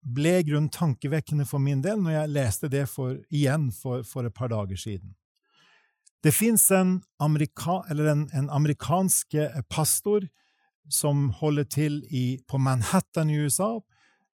ble 0.00 0.40
grunnen 0.46 0.70
tankevekkende 0.72 1.44
for 1.48 1.62
min 1.62 1.82
del 1.84 2.00
når 2.00 2.14
jeg 2.14 2.34
leste 2.34 2.70
det 2.72 2.86
for, 2.88 3.18
igjen 3.28 3.68
for, 3.74 4.04
for, 4.06 4.26
et 4.26 4.34
par 4.34 4.48
dager 4.52 4.78
siden. 4.80 5.14
Det 6.24 6.32
fins 6.36 6.66
en, 6.76 6.98
amerika, 7.20 7.80
en, 7.90 8.28
en, 8.32 8.50
amerikansk 8.50 9.36
pastor 9.68 10.26
som 10.90 11.30
holder 11.40 11.64
til 11.64 12.00
i, 12.10 12.40
på 12.48 12.58
Manhattan 12.58 13.30
i 13.30 13.38
USA, 13.40 13.78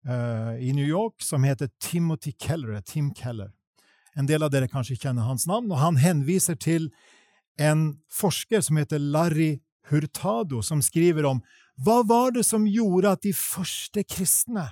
uh, 0.07 0.53
i 0.57 0.71
New 0.73 0.85
York, 0.85 1.21
som 1.21 1.43
heter 1.43 1.69
Timothy 1.79 2.33
Keller. 2.39 2.79
Tim 2.81 3.11
Keller. 3.13 3.51
En 4.15 4.25
del 4.25 4.45
av 4.45 4.53
dere 4.53 4.69
kanskje 4.71 4.97
kjenner 4.97 5.27
hans 5.27 5.45
navn, 5.49 5.69
og 5.73 5.81
han 5.81 5.99
henviser 5.99 6.55
til 6.55 6.89
en 7.59 7.99
forsker 8.11 8.63
som 8.65 8.79
heter 8.79 9.01
Larry 9.01 9.59
Hurtado, 9.91 10.61
som 10.63 10.81
skriver 10.81 11.27
om 11.27 11.43
hva 11.83 11.99
var 12.07 12.33
det 12.35 12.45
som 12.47 12.65
gjorde 12.65 13.11
at 13.11 13.25
de 13.25 13.33
første 13.35 14.05
kristne 14.07 14.69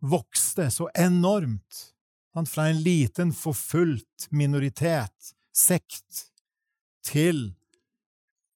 vokste 0.00 0.70
så 0.70 0.88
enormt, 0.98 1.94
fra 2.46 2.68
en 2.70 2.82
liten, 2.82 3.32
forfulgt 3.34 4.28
minoritet, 4.30 5.34
sekt, 5.50 6.28
til 7.02 7.54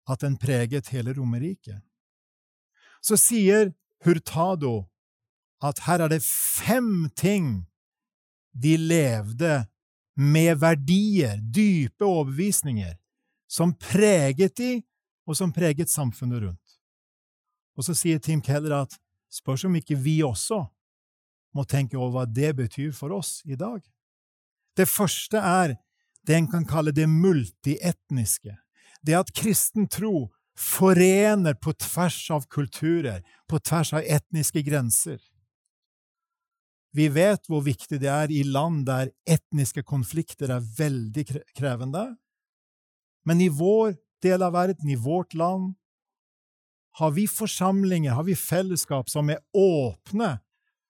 at 0.07 0.23
den 0.23 0.37
preget 0.39 0.93
hele 0.95 1.15
Romerriket. 1.17 1.81
Så 3.03 3.19
sier 3.19 3.73
Hurtado 4.05 4.85
at 5.63 5.83
her 5.87 6.05
er 6.05 6.13
det 6.13 6.23
fem 6.23 7.09
ting 7.19 7.65
de 8.53 8.77
levde 8.77 9.65
med 10.15 10.61
verdier, 10.61 11.41
dype 11.41 12.05
overbevisninger, 12.05 12.95
som 13.49 13.75
preget 13.75 14.57
de, 14.59 14.83
og 15.27 15.37
som 15.39 15.53
preget 15.53 15.91
samfunnet 15.91 16.43
rundt. 16.43 16.79
Og 17.79 17.87
så 17.87 17.95
sier 17.97 18.21
Tim 18.21 18.43
Keller 18.45 18.83
at 18.83 18.99
spørs 19.33 19.65
om 19.65 19.77
ikke 19.79 19.97
vi 19.97 20.21
også 20.23 20.65
må 21.53 21.65
tenke 21.69 21.99
over 21.99 22.13
hva 22.15 22.27
det 22.27 22.55
betyr 22.59 22.93
for 22.97 23.13
oss 23.15 23.41
i 23.45 23.57
dag. 23.59 23.81
Det 24.77 24.89
første 24.89 25.39
er 25.39 25.77
det 26.27 26.37
en 26.37 26.49
kan 26.51 26.65
kalle 26.69 26.95
det 26.95 27.09
multietniske. 27.11 28.55
Det 29.03 29.19
at 29.19 29.33
kristen 29.35 29.89
tro 29.91 30.31
forener 30.59 31.57
på 31.59 31.75
tvers 31.75 32.31
av 32.31 32.47
kulturer, 32.53 33.23
på 33.49 33.59
tvers 33.59 33.93
av 33.99 34.07
etniske 34.07 34.63
grenser. 34.63 35.19
Vi 36.93 37.09
vet 37.09 37.49
hvor 37.49 37.65
viktig 37.65 37.99
det 38.03 38.11
er 38.13 38.31
i 38.31 38.43
land 38.45 38.85
der 38.87 39.11
etniske 39.25 39.83
konflikter 39.83 40.53
er 40.53 40.65
veldig 40.79 41.25
krevende. 41.57 42.05
Men 43.25 43.41
i 43.41 43.49
vår 43.49 43.97
del 44.23 44.45
av 44.45 44.53
verden, 44.55 44.91
i 44.93 44.99
vårt 45.01 45.35
land, 45.35 45.73
har 47.01 47.15
vi 47.17 47.25
forsamlinger, 47.27 48.13
har 48.13 48.27
vi 48.29 48.37
fellesskap 48.37 49.09
som 49.09 49.31
er 49.33 49.41
åpne 49.57 50.37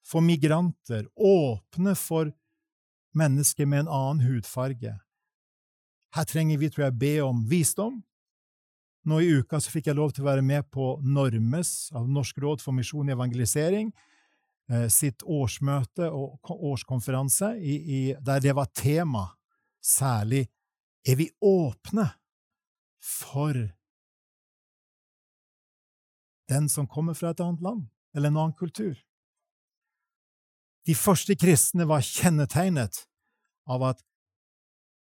for 0.06 0.24
migranter, 0.24 1.06
åpne 1.16 1.94
for 1.98 2.32
mennesker 3.14 3.66
med 3.66 3.84
en 3.84 3.92
annen 3.92 4.24
hudfarge. 4.26 4.96
Her 6.12 6.24
trenger 6.28 6.58
vi, 6.58 6.70
tror 6.70 6.88
jeg, 6.88 6.98
be 7.00 7.12
om 7.24 7.44
visdom. 7.48 8.00
Nå 9.08 9.18
i 9.20 9.30
uka 9.40 9.58
så 9.60 9.72
fikk 9.72 9.88
jeg 9.90 9.98
lov 9.98 10.12
til 10.14 10.24
å 10.24 10.30
være 10.30 10.44
med 10.46 10.68
på 10.70 10.94
Normes, 11.02 11.90
av 11.96 12.08
Norsk 12.10 12.38
råd 12.42 12.62
for 12.62 12.76
misjon 12.76 13.08
og 13.08 13.16
evangelisering, 13.16 13.90
Eh, 14.72 14.88
sitt 14.88 15.22
årsmøte 15.26 16.06
og 16.14 16.50
årskonferanse 16.52 17.56
i, 17.58 17.74
i, 17.74 18.00
der 18.22 18.40
det 18.40 18.54
var 18.56 18.70
tema 18.72 19.26
særlig 19.82 20.46
er 21.02 21.18
vi 21.18 21.26
åpne 21.42 22.06
for 23.02 23.58
den 26.52 26.68
som 26.70 26.86
kommer 26.86 27.18
fra 27.18 27.32
et 27.32 27.42
annet 27.42 27.64
land 27.64 27.88
eller 28.14 28.30
en 28.30 28.38
annen 28.44 28.56
kultur. 28.56 28.94
De 30.86 30.94
første 30.98 31.34
kristne 31.38 31.86
var 31.86 32.02
kjennetegnet 32.02 33.04
av 33.70 33.84
at 33.92 34.02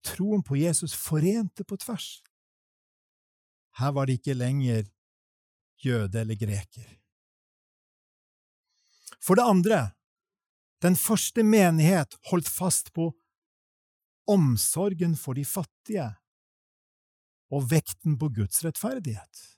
troen 0.07 0.43
på 0.45 0.59
Jesus 0.61 0.95
forente 0.95 1.65
på 1.65 1.79
tvers. 1.83 2.21
Her 3.81 3.95
var 3.97 4.07
det 4.07 4.21
ikke 4.21 4.37
lenger 4.39 4.85
jøde 5.83 6.21
eller 6.21 6.39
greker. 6.39 6.87
For 9.25 9.35
det 9.35 9.47
andre, 9.49 9.81
den 10.85 10.97
første 11.01 11.43
menighet 11.43 12.15
holdt 12.31 12.49
fast 12.49 12.93
på 12.95 13.09
omsorgen 14.31 15.17
for 15.17 15.37
de 15.37 15.45
fattige 15.49 16.07
og 17.55 17.67
vekten 17.71 18.19
på 18.21 18.31
Guds 18.37 18.63
rettferdighet. 18.65 19.54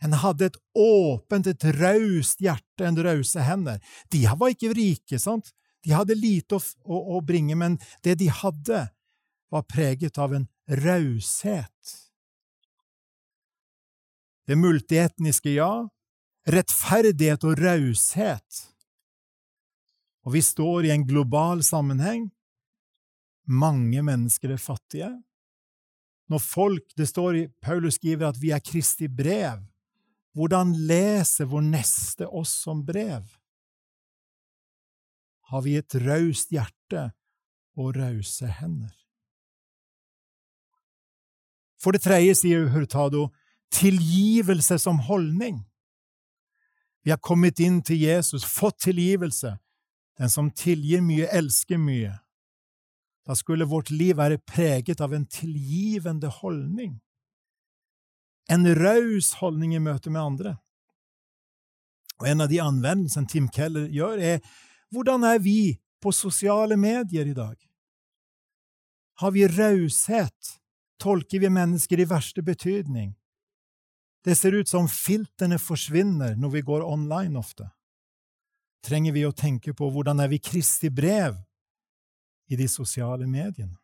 En 0.00 0.16
hadde 0.16 0.48
et 0.48 0.58
åpent, 0.74 1.46
et 1.46 1.64
raust 1.76 2.40
hjerte, 2.40 2.84
en 2.86 3.00
rause 3.04 3.44
hender. 3.44 3.80
De 4.12 4.24
var 4.24 4.54
ikke 4.54 4.72
rike, 4.76 5.20
sant? 5.20 5.52
De 5.84 5.92
hadde 5.92 6.16
lite 6.16 6.56
å, 6.56 6.62
å, 6.84 7.00
å 7.16 7.20
bringe, 7.24 7.56
men 7.56 7.76
det 8.04 8.16
de 8.20 8.30
hadde, 8.32 8.86
var 9.50 9.66
preget 9.66 10.18
av 10.22 10.34
en 10.36 10.46
raushet. 10.84 11.94
Det 14.46 14.56
multietniske, 14.58 15.52
ja, 15.54 15.88
rettferdighet 16.50 17.44
og 17.46 17.58
raushet. 17.60 18.60
Og 20.26 20.36
vi 20.36 20.42
står 20.44 20.88
i 20.88 20.92
en 20.94 21.06
global 21.06 21.64
sammenheng. 21.64 22.28
Mange 23.50 24.02
mennesker 24.06 24.54
er 24.54 24.62
fattige. 24.62 25.10
Når 26.30 26.38
folk, 26.38 26.84
Det 26.96 27.08
står 27.08 27.36
i 27.36 27.48
Paulus 27.60 27.94
skriver 27.94 28.28
at 28.28 28.38
vi 28.38 28.50
er 28.50 28.60
Kristi 28.60 29.08
brev. 29.08 29.69
Hvordan 30.36 30.72
leser 30.86 31.48
vår 31.50 31.64
neste 31.66 32.26
oss 32.26 32.52
som 32.64 32.84
brev? 32.86 33.26
Har 35.50 35.64
vi 35.66 35.74
et 35.80 35.94
raust 36.04 36.52
hjerte 36.54 37.10
og 37.80 37.96
rause 37.96 38.46
hender. 38.60 38.92
For 41.80 41.96
det 41.96 42.04
tredje 42.04 42.36
sier 42.42 42.68
Hurtado 42.74 43.28
tilgivelse 43.72 44.78
som 44.82 45.00
holdning. 45.06 45.62
Vi 47.02 47.12
har 47.12 47.20
kommet 47.24 47.60
inn 47.64 47.80
til 47.82 48.02
Jesus, 48.02 48.44
fått 48.44 48.82
tilgivelse. 48.84 49.56
Den 50.20 50.28
som 50.28 50.50
tilgir 50.52 51.00
mye, 51.00 51.30
elsker 51.32 51.80
mye. 51.80 52.18
Da 53.24 53.36
skulle 53.38 53.68
vårt 53.68 53.92
liv 53.94 54.18
være 54.18 54.40
preget 54.44 55.00
av 55.00 55.14
en 55.16 55.24
tilgivende 55.24 56.28
holdning. 56.40 56.98
En 58.50 58.66
raus 58.74 59.34
holdning 59.38 59.76
i 59.76 59.82
møte 59.82 60.10
med 60.10 60.22
andre. 60.22 60.56
Og 62.20 62.26
En 62.28 62.42
av 62.44 62.50
de 62.50 62.58
anvendelsene 62.60 63.30
Tim 63.30 63.48
Keller 63.48 63.88
gjør, 63.88 64.18
er 64.18 64.40
hvordan 64.90 65.24
er 65.24 65.38
vi 65.38 65.78
på 66.02 66.12
sosiale 66.12 66.76
medier 66.76 67.26
i 67.26 67.36
dag? 67.36 67.56
Har 69.20 69.30
vi 69.30 69.46
raushet? 69.46 70.56
Tolker 71.00 71.40
vi 71.40 71.48
mennesker 71.48 72.00
i 72.00 72.08
verste 72.08 72.42
betydning? 72.44 73.14
Det 74.24 74.36
ser 74.36 74.52
ut 74.52 74.68
som 74.68 74.88
filterne 74.88 75.56
forsvinner 75.56 76.34
når 76.36 76.50
vi 76.58 76.60
går 76.60 76.84
online 76.84 77.38
ofte. 77.40 77.70
Trenger 78.84 79.12
vi 79.16 79.24
å 79.24 79.32
tenke 79.32 79.72
på 79.76 79.88
hvordan 79.92 80.20
er 80.20 80.28
vi 80.28 80.40
Kristi 80.40 80.90
brev 80.92 81.38
i 82.52 82.56
de 82.56 82.68
sosiale 82.68 83.28
mediene? 83.28 83.76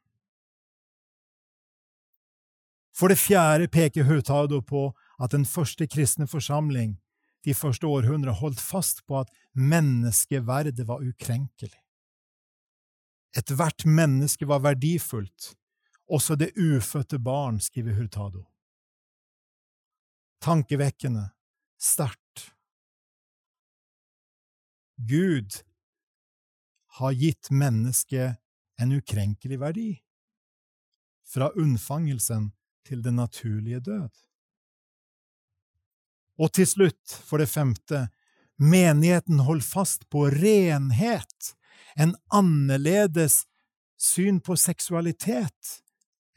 For 2.96 3.12
det 3.12 3.18
fjerde 3.20 3.68
peker 3.68 4.06
Hurtado 4.08 4.62
på 4.64 4.88
at 5.20 5.34
den 5.34 5.44
første 5.44 5.86
kristne 5.86 6.26
forsamling 6.26 6.96
de 7.44 7.54
første 7.54 7.86
århundrene 7.86 8.34
holdt 8.34 8.60
fast 8.60 9.04
på 9.06 9.20
at 9.20 9.30
menneskeverdet 9.54 10.86
var 10.88 11.04
ukrenkelig. 11.04 11.76
Ethvert 13.36 13.84
menneske 13.84 14.48
var 14.48 14.64
verdifullt, 14.64 15.52
også 16.08 16.34
det 16.40 16.54
ufødte 16.56 17.18
barn, 17.18 17.60
skriver 17.60 17.94
Hurtado. 17.94 18.46
Tankevekkende, 20.40 21.28
sterkt. 21.78 22.50
Gud 24.96 25.60
har 26.98 27.12
gitt 27.12 27.50
mennesket 27.50 28.40
en 28.80 28.92
ukrenkelig 28.96 29.60
verdi, 29.60 29.90
fra 31.26 31.50
unnfangelsen 31.60 32.50
til 32.86 33.02
den 33.02 33.18
naturlige 33.20 33.80
død. 33.80 34.10
Og 36.38 36.52
til 36.52 36.68
slutt, 36.68 37.16
for 37.24 37.40
det 37.40 37.48
femte, 37.48 38.06
menigheten 38.56 39.42
holdt 39.46 39.64
fast 39.64 40.08
på 40.12 40.28
renhet, 40.32 41.52
en 41.96 42.14
annerledes 42.32 43.44
syn 43.96 44.40
på 44.44 44.56
seksualitet 44.60 45.78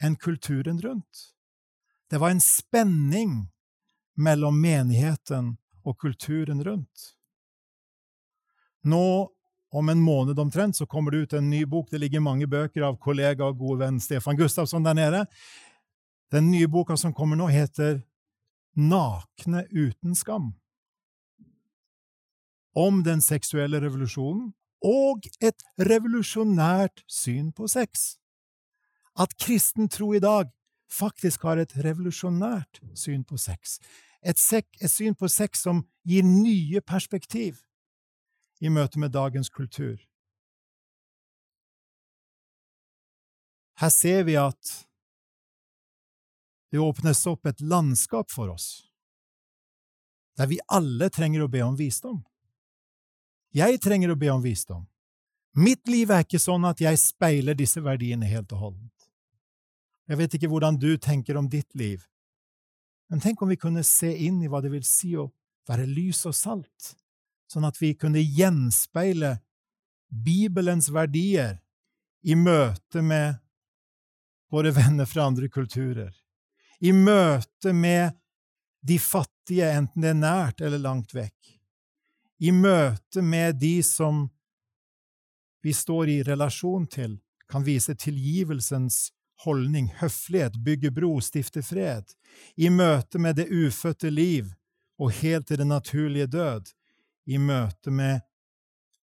enn 0.00 0.16
kulturen 0.16 0.80
rundt. 0.80 1.26
Det 2.10 2.18
var 2.20 2.32
en 2.32 2.40
spenning 2.40 3.50
mellom 4.16 4.56
menigheten 4.60 5.54
og 5.84 5.98
kulturen 6.00 6.64
rundt. 6.64 7.10
Nå, 8.82 9.30
om 9.70 9.88
en 9.88 10.00
måned 10.00 10.38
omtrent, 10.38 10.76
så 10.76 10.86
kommer 10.86 11.10
det 11.10 11.18
ut 11.18 11.32
en 11.32 11.50
ny 11.50 11.64
bok. 11.64 11.90
Det 11.90 12.00
ligger 12.00 12.24
mange 12.24 12.48
bøker 12.50 12.88
av 12.88 12.96
kollega 12.98 13.46
og 13.46 13.60
gode 13.60 13.84
venn 13.84 14.00
Stefan 14.02 14.38
Gustavsson 14.40 14.84
der 14.84 14.96
nede. 14.96 15.26
Den 16.30 16.50
nye 16.50 16.68
boka 16.68 16.96
som 16.96 17.14
kommer 17.14 17.36
nå, 17.36 17.48
heter 17.50 18.02
nakne 18.78 19.64
uten 19.70 20.14
skam. 20.14 20.52
Om 22.76 23.02
den 23.02 23.22
seksuelle 23.22 23.80
revolusjonen 23.82 24.52
og 24.86 25.26
et 25.42 25.64
revolusjonært 25.76 27.02
syn 27.10 27.50
på 27.52 27.66
sex. 27.68 28.16
At 29.18 29.34
kristen 29.42 29.90
tro 29.90 30.12
i 30.14 30.22
dag 30.22 30.52
faktisk 30.90 31.42
har 31.42 31.60
et 31.60 31.74
revolusjonært 31.84 32.80
syn 32.94 33.24
på 33.26 33.36
sex. 33.38 33.78
Et, 34.22 34.38
sek, 34.38 34.68
et 34.80 34.90
syn 34.90 35.16
på 35.18 35.28
sex 35.28 35.64
som 35.66 35.84
gir 36.06 36.24
nye 36.24 36.80
perspektiv 36.80 37.60
i 38.60 38.68
møte 38.68 39.00
med 39.00 39.12
dagens 39.12 39.50
kultur. 39.50 39.98
Her 43.80 43.88
ser 43.88 44.26
vi 44.28 44.36
at 44.36 44.89
det 46.70 46.78
åpnes 46.78 47.26
opp 47.26 47.46
et 47.46 47.60
landskap 47.60 48.30
for 48.30 48.52
oss, 48.52 48.86
der 50.38 50.46
vi 50.50 50.60
alle 50.68 51.10
trenger 51.10 51.44
å 51.44 51.50
be 51.50 51.62
om 51.66 51.76
visdom. 51.76 52.20
Jeg 53.50 53.80
trenger 53.82 54.12
å 54.12 54.18
be 54.18 54.30
om 54.30 54.42
visdom. 54.42 54.86
Mitt 55.58 55.88
liv 55.90 56.12
er 56.14 56.22
ikke 56.22 56.38
sånn 56.38 56.64
at 56.68 56.80
jeg 56.80 56.98
speiler 57.02 57.58
disse 57.58 57.82
verdiene 57.82 58.28
helt 58.30 58.52
og 58.54 58.62
holdent. 58.64 59.08
Jeg 60.06 60.18
vet 60.18 60.36
ikke 60.38 60.50
hvordan 60.50 60.78
du 60.78 60.94
tenker 60.98 61.38
om 61.38 61.48
ditt 61.50 61.74
liv, 61.78 62.06
men 63.10 63.22
tenk 63.22 63.42
om 63.42 63.50
vi 63.50 63.58
kunne 63.58 63.82
se 63.86 64.10
inn 64.26 64.38
i 64.42 64.48
hva 64.50 64.60
det 64.62 64.70
vil 64.70 64.86
si 64.86 65.16
å 65.18 65.26
være 65.66 65.86
lys 65.90 66.22
og 66.30 66.34
salt, 66.38 66.92
sånn 67.50 67.66
at 67.66 67.78
vi 67.82 67.96
kunne 67.98 68.22
gjenspeile 68.22 69.40
Bibelens 70.10 70.90
verdier 70.94 71.58
i 72.22 72.36
møte 72.38 73.02
med 73.02 73.38
våre 74.50 74.70
venner 74.74 75.06
fra 75.06 75.26
andre 75.30 75.50
kulturer, 75.50 76.10
i 76.80 76.92
møte 76.92 77.72
med 77.72 78.16
de 78.80 78.98
fattige, 78.98 79.68
enten 79.76 80.02
det 80.02 80.12
er 80.14 80.20
nært 80.20 80.60
eller 80.64 80.80
langt 80.80 81.14
vekk, 81.14 81.56
i 82.40 82.52
møte 82.56 83.22
med 83.22 83.58
de 83.60 83.82
som 83.84 84.28
vi 85.60 85.74
står 85.76 86.08
i 86.08 86.22
relasjon 86.24 86.86
til, 86.88 87.18
kan 87.50 87.66
vise 87.66 87.94
tilgivelsens 87.98 89.10
holdning, 89.44 89.90
høflighet, 90.00 90.56
bygge 90.64 90.90
bro, 90.90 91.18
stifte 91.20 91.62
fred, 91.64 92.14
i 92.56 92.70
møte 92.72 93.20
med 93.20 93.36
det 93.40 93.48
ufødte 93.50 94.10
liv 94.10 94.52
og 95.00 95.12
helt 95.20 95.48
til 95.48 95.60
den 95.60 95.72
naturlige 95.72 96.26
død, 96.26 96.72
i 97.26 97.38
møte 97.38 97.90
med 97.90 98.20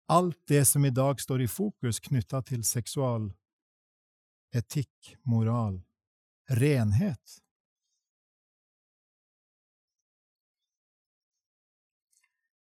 alt 0.09 0.39
det 0.49 0.65
som 0.69 0.85
i 0.85 0.93
dag 0.95 1.21
står 1.21 1.43
i 1.43 1.51
fokus 1.51 2.01
knytta 2.01 2.43
til 2.47 2.65
seksual 2.67 3.31
etikk, 4.55 5.17
moral, 5.27 5.81
renhet. 6.61 7.41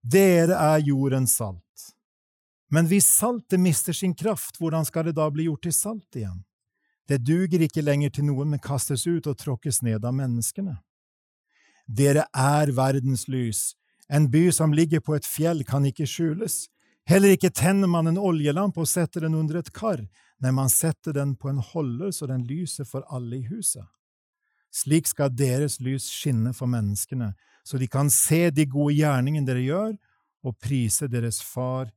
Dere 0.01 0.57
er 0.57 0.79
jordens 0.85 1.35
salt. 1.37 1.61
Men 2.71 2.87
hvis 2.87 3.05
saltet 3.05 3.59
mister 3.59 3.93
sin 3.93 4.15
kraft, 4.15 4.57
hvordan 4.57 4.85
skal 4.87 5.09
det 5.09 5.17
da 5.17 5.27
bli 5.29 5.45
gjort 5.49 5.65
til 5.67 5.75
salt 5.75 6.17
igjen? 6.17 6.39
Det 7.09 7.19
duger 7.27 7.65
ikke 7.65 7.83
lenger 7.83 8.13
til 8.15 8.29
noen, 8.29 8.53
men 8.53 8.63
kastes 8.63 9.03
ut 9.07 9.27
og 9.27 9.37
tråkkes 9.37 9.81
ned 9.83 10.05
av 10.07 10.15
menneskene. 10.15 10.77
Dere 11.85 12.23
er 12.31 12.71
verdens 12.71 13.27
lys. 13.27 13.73
En 14.07 14.29
by 14.31 14.49
som 14.55 14.73
ligger 14.73 15.03
på 15.03 15.17
et 15.17 15.27
fjell, 15.27 15.65
kan 15.67 15.85
ikke 15.85 16.07
skjules. 16.07 16.69
Heller 17.09 17.35
ikke 17.35 17.51
tenner 17.51 17.89
man 17.91 18.07
en 18.07 18.19
oljelampe 18.21 18.81
og 18.83 18.89
setter 18.89 19.25
den 19.25 19.35
under 19.35 19.59
et 19.59 19.73
kar. 19.73 20.07
men 20.41 20.55
man 20.55 20.69
setter 20.69 21.13
den 21.13 21.35
på 21.35 21.49
en 21.49 21.57
holder 21.57 22.11
så 22.11 22.25
den 22.25 22.43
lyser 22.43 22.83
for 22.83 23.03
alle 23.09 23.37
i 23.37 23.45
huset. 23.45 23.85
Slik 24.71 25.09
skal 25.09 25.33
deres 25.35 25.79
lys 25.83 26.07
skinne 26.07 26.53
for 26.55 26.71
menneskene, 26.71 27.33
så 27.63 27.77
de 27.77 27.87
kan 27.91 28.09
se 28.09 28.49
de 28.55 28.65
gode 28.65 28.95
gjerningene 28.97 29.47
dere 29.47 29.65
gjør, 29.65 29.97
og 30.41 30.57
prise 30.57 31.05
deres 31.11 31.41
Far 31.45 31.91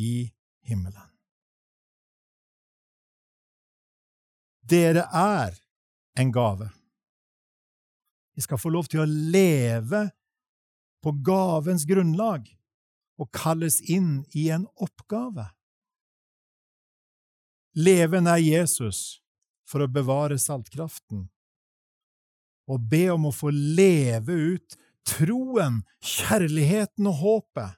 i 0.00 0.30
himmelen. 0.64 1.10
Dere 4.64 5.04
er 5.12 5.58
en 6.16 6.30
gave. 6.32 6.70
Vi 8.34 8.42
skal 8.42 8.58
få 8.58 8.72
lov 8.72 8.88
til 8.88 9.02
å 9.02 9.08
leve 9.08 10.06
på 11.04 11.12
gavens 11.26 11.84
grunnlag 11.86 12.48
og 13.20 13.30
kalles 13.36 13.82
inn 13.84 14.24
i 14.34 14.48
en 14.54 14.64
oppgave. 14.80 15.50
Leven 17.76 18.30
er 18.30 18.40
Jesus 18.40 19.20
for 19.68 19.84
å 19.84 19.90
bevare 19.90 20.38
saltkraften, 20.40 21.28
og 22.70 22.88
be 22.90 23.06
om 23.12 23.28
å 23.28 23.34
få 23.34 23.52
leve 23.52 24.34
ut 24.54 24.76
troen, 25.04 25.82
kjærligheten 26.00 27.08
og 27.10 27.18
håpet, 27.20 27.76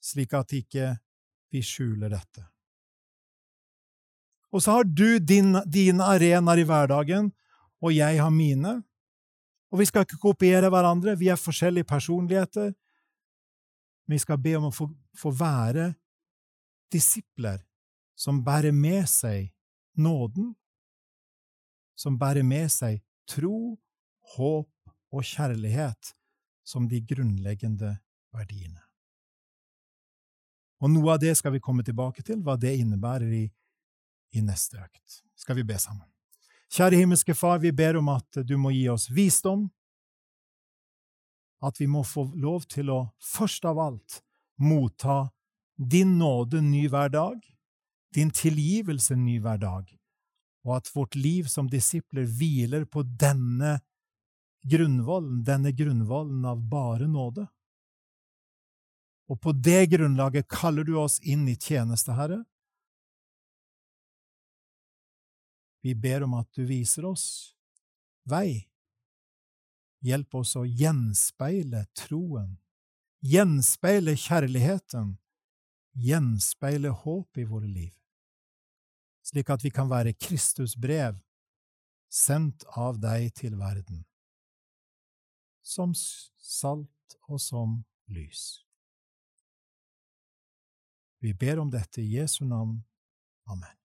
slik 0.00 0.32
at 0.38 0.54
ikke 0.56 0.94
vi 1.52 1.62
skjuler 1.64 2.12
dette. 2.14 2.46
Og 4.54 4.62
så 4.62 4.78
har 4.78 4.86
du 4.88 5.18
din, 5.18 5.58
dine 5.68 6.06
arenaer 6.06 6.62
i 6.62 6.66
hverdagen, 6.66 7.30
og 7.84 7.92
jeg 7.92 8.20
har 8.22 8.32
mine. 8.32 8.78
Og 9.68 9.82
vi 9.82 9.88
skal 9.88 10.06
ikke 10.06 10.22
kopiere 10.22 10.70
hverandre, 10.72 11.16
vi 11.18 11.28
er 11.28 11.40
forskjellige 11.40 11.88
personligheter. 11.90 12.70
Men 14.06 14.16
vi 14.16 14.22
skal 14.22 14.40
be 14.40 14.54
om 14.56 14.68
å 14.70 14.74
få, 14.74 14.88
få 15.18 15.34
være 15.34 15.90
disipler 16.94 17.60
som 18.16 18.40
bærer 18.46 18.72
med 18.72 19.04
seg 19.10 19.50
nåden, 19.98 20.54
som 21.96 22.18
bærer 22.20 22.44
med 22.46 22.70
seg 22.72 23.00
tro, 23.28 23.76
håp 24.36 24.70
og 25.12 25.24
kjærlighet 25.24 26.12
som 26.66 26.88
de 26.90 27.00
grunnleggende 27.00 27.96
verdiene. 28.34 28.82
Og 30.82 30.92
noe 30.92 31.14
av 31.14 31.22
det 31.22 31.32
skal 31.38 31.54
vi 31.54 31.62
komme 31.62 31.84
tilbake 31.86 32.22
til, 32.26 32.42
hva 32.44 32.58
det 32.60 32.74
innebærer 32.76 33.30
i, 33.32 33.46
i 34.36 34.42
neste 34.44 34.76
økt. 34.82 35.22
Skal 35.38 35.56
vi 35.56 35.64
be 35.64 35.78
sammen? 35.80 36.04
Kjære 36.72 36.98
himmelske 37.00 37.34
Far, 37.34 37.60
vi 37.62 37.72
ber 37.72 37.96
om 37.96 38.10
at 38.12 38.42
du 38.44 38.56
må 38.60 38.74
gi 38.74 38.84
oss 38.92 39.06
visdom, 39.14 39.68
at 41.64 41.80
vi 41.80 41.86
må 41.88 42.02
få 42.04 42.26
lov 42.36 42.66
til 42.68 42.90
å 42.92 42.98
først 43.22 43.64
av 43.64 43.78
alt 43.80 44.20
motta 44.60 45.30
din 45.76 46.18
nåde 46.18 46.60
ny 46.60 46.86
hver 46.92 47.08
dag, 47.14 47.38
din 48.14 48.30
tilgivelse 48.30 49.16
ny 49.16 49.38
hver 49.40 49.60
dag, 49.62 49.88
og 50.66 50.80
at 50.80 50.90
vårt 50.90 51.14
liv 51.14 51.46
som 51.48 51.68
disipler 51.70 52.26
hviler 52.26 52.84
på 52.90 53.04
denne 53.06 53.78
grunnvollen, 54.66 55.44
denne 55.46 55.70
grunnvollen 55.72 56.44
av 56.44 56.64
bare 56.68 57.06
nåde. 57.06 57.46
Og 59.30 59.40
på 59.42 59.54
det 59.54 59.86
grunnlaget 59.94 60.48
kaller 60.50 60.86
du 60.86 60.96
oss 60.98 61.20
inn 61.22 61.46
i 61.50 61.56
tjeneste, 61.58 62.14
Herre. 62.18 62.42
Vi 65.86 65.94
ber 65.94 66.26
om 66.26 66.34
at 66.34 66.50
du 66.54 66.64
viser 66.66 67.06
oss 67.06 67.54
vei. 68.26 68.66
Hjelp 70.06 70.34
oss 70.38 70.54
å 70.58 70.64
gjenspeile 70.66 71.84
troen, 71.98 72.56
gjenspeile 73.22 74.16
kjærligheten, 74.18 75.14
gjenspeile 75.94 76.90
håp 76.90 77.38
i 77.38 77.46
våre 77.48 77.70
liv, 77.70 77.94
slik 79.26 79.50
at 79.50 79.64
vi 79.64 79.72
kan 79.74 79.90
være 79.90 80.14
Kristus 80.14 80.76
brev, 80.78 81.18
sendt 82.12 82.64
av 82.78 83.00
deg 83.02 83.32
til 83.34 83.56
verden, 83.58 84.04
som 85.66 85.94
salt 85.96 87.18
og 87.26 87.42
som 87.42 87.80
lys. 88.06 88.62
Vi 91.18 91.32
ber 91.34 91.58
om 91.58 91.72
dette 91.72 92.02
i 92.02 92.12
Jesu 92.20 92.44
navn. 92.46 92.78
Amen. 93.50 93.85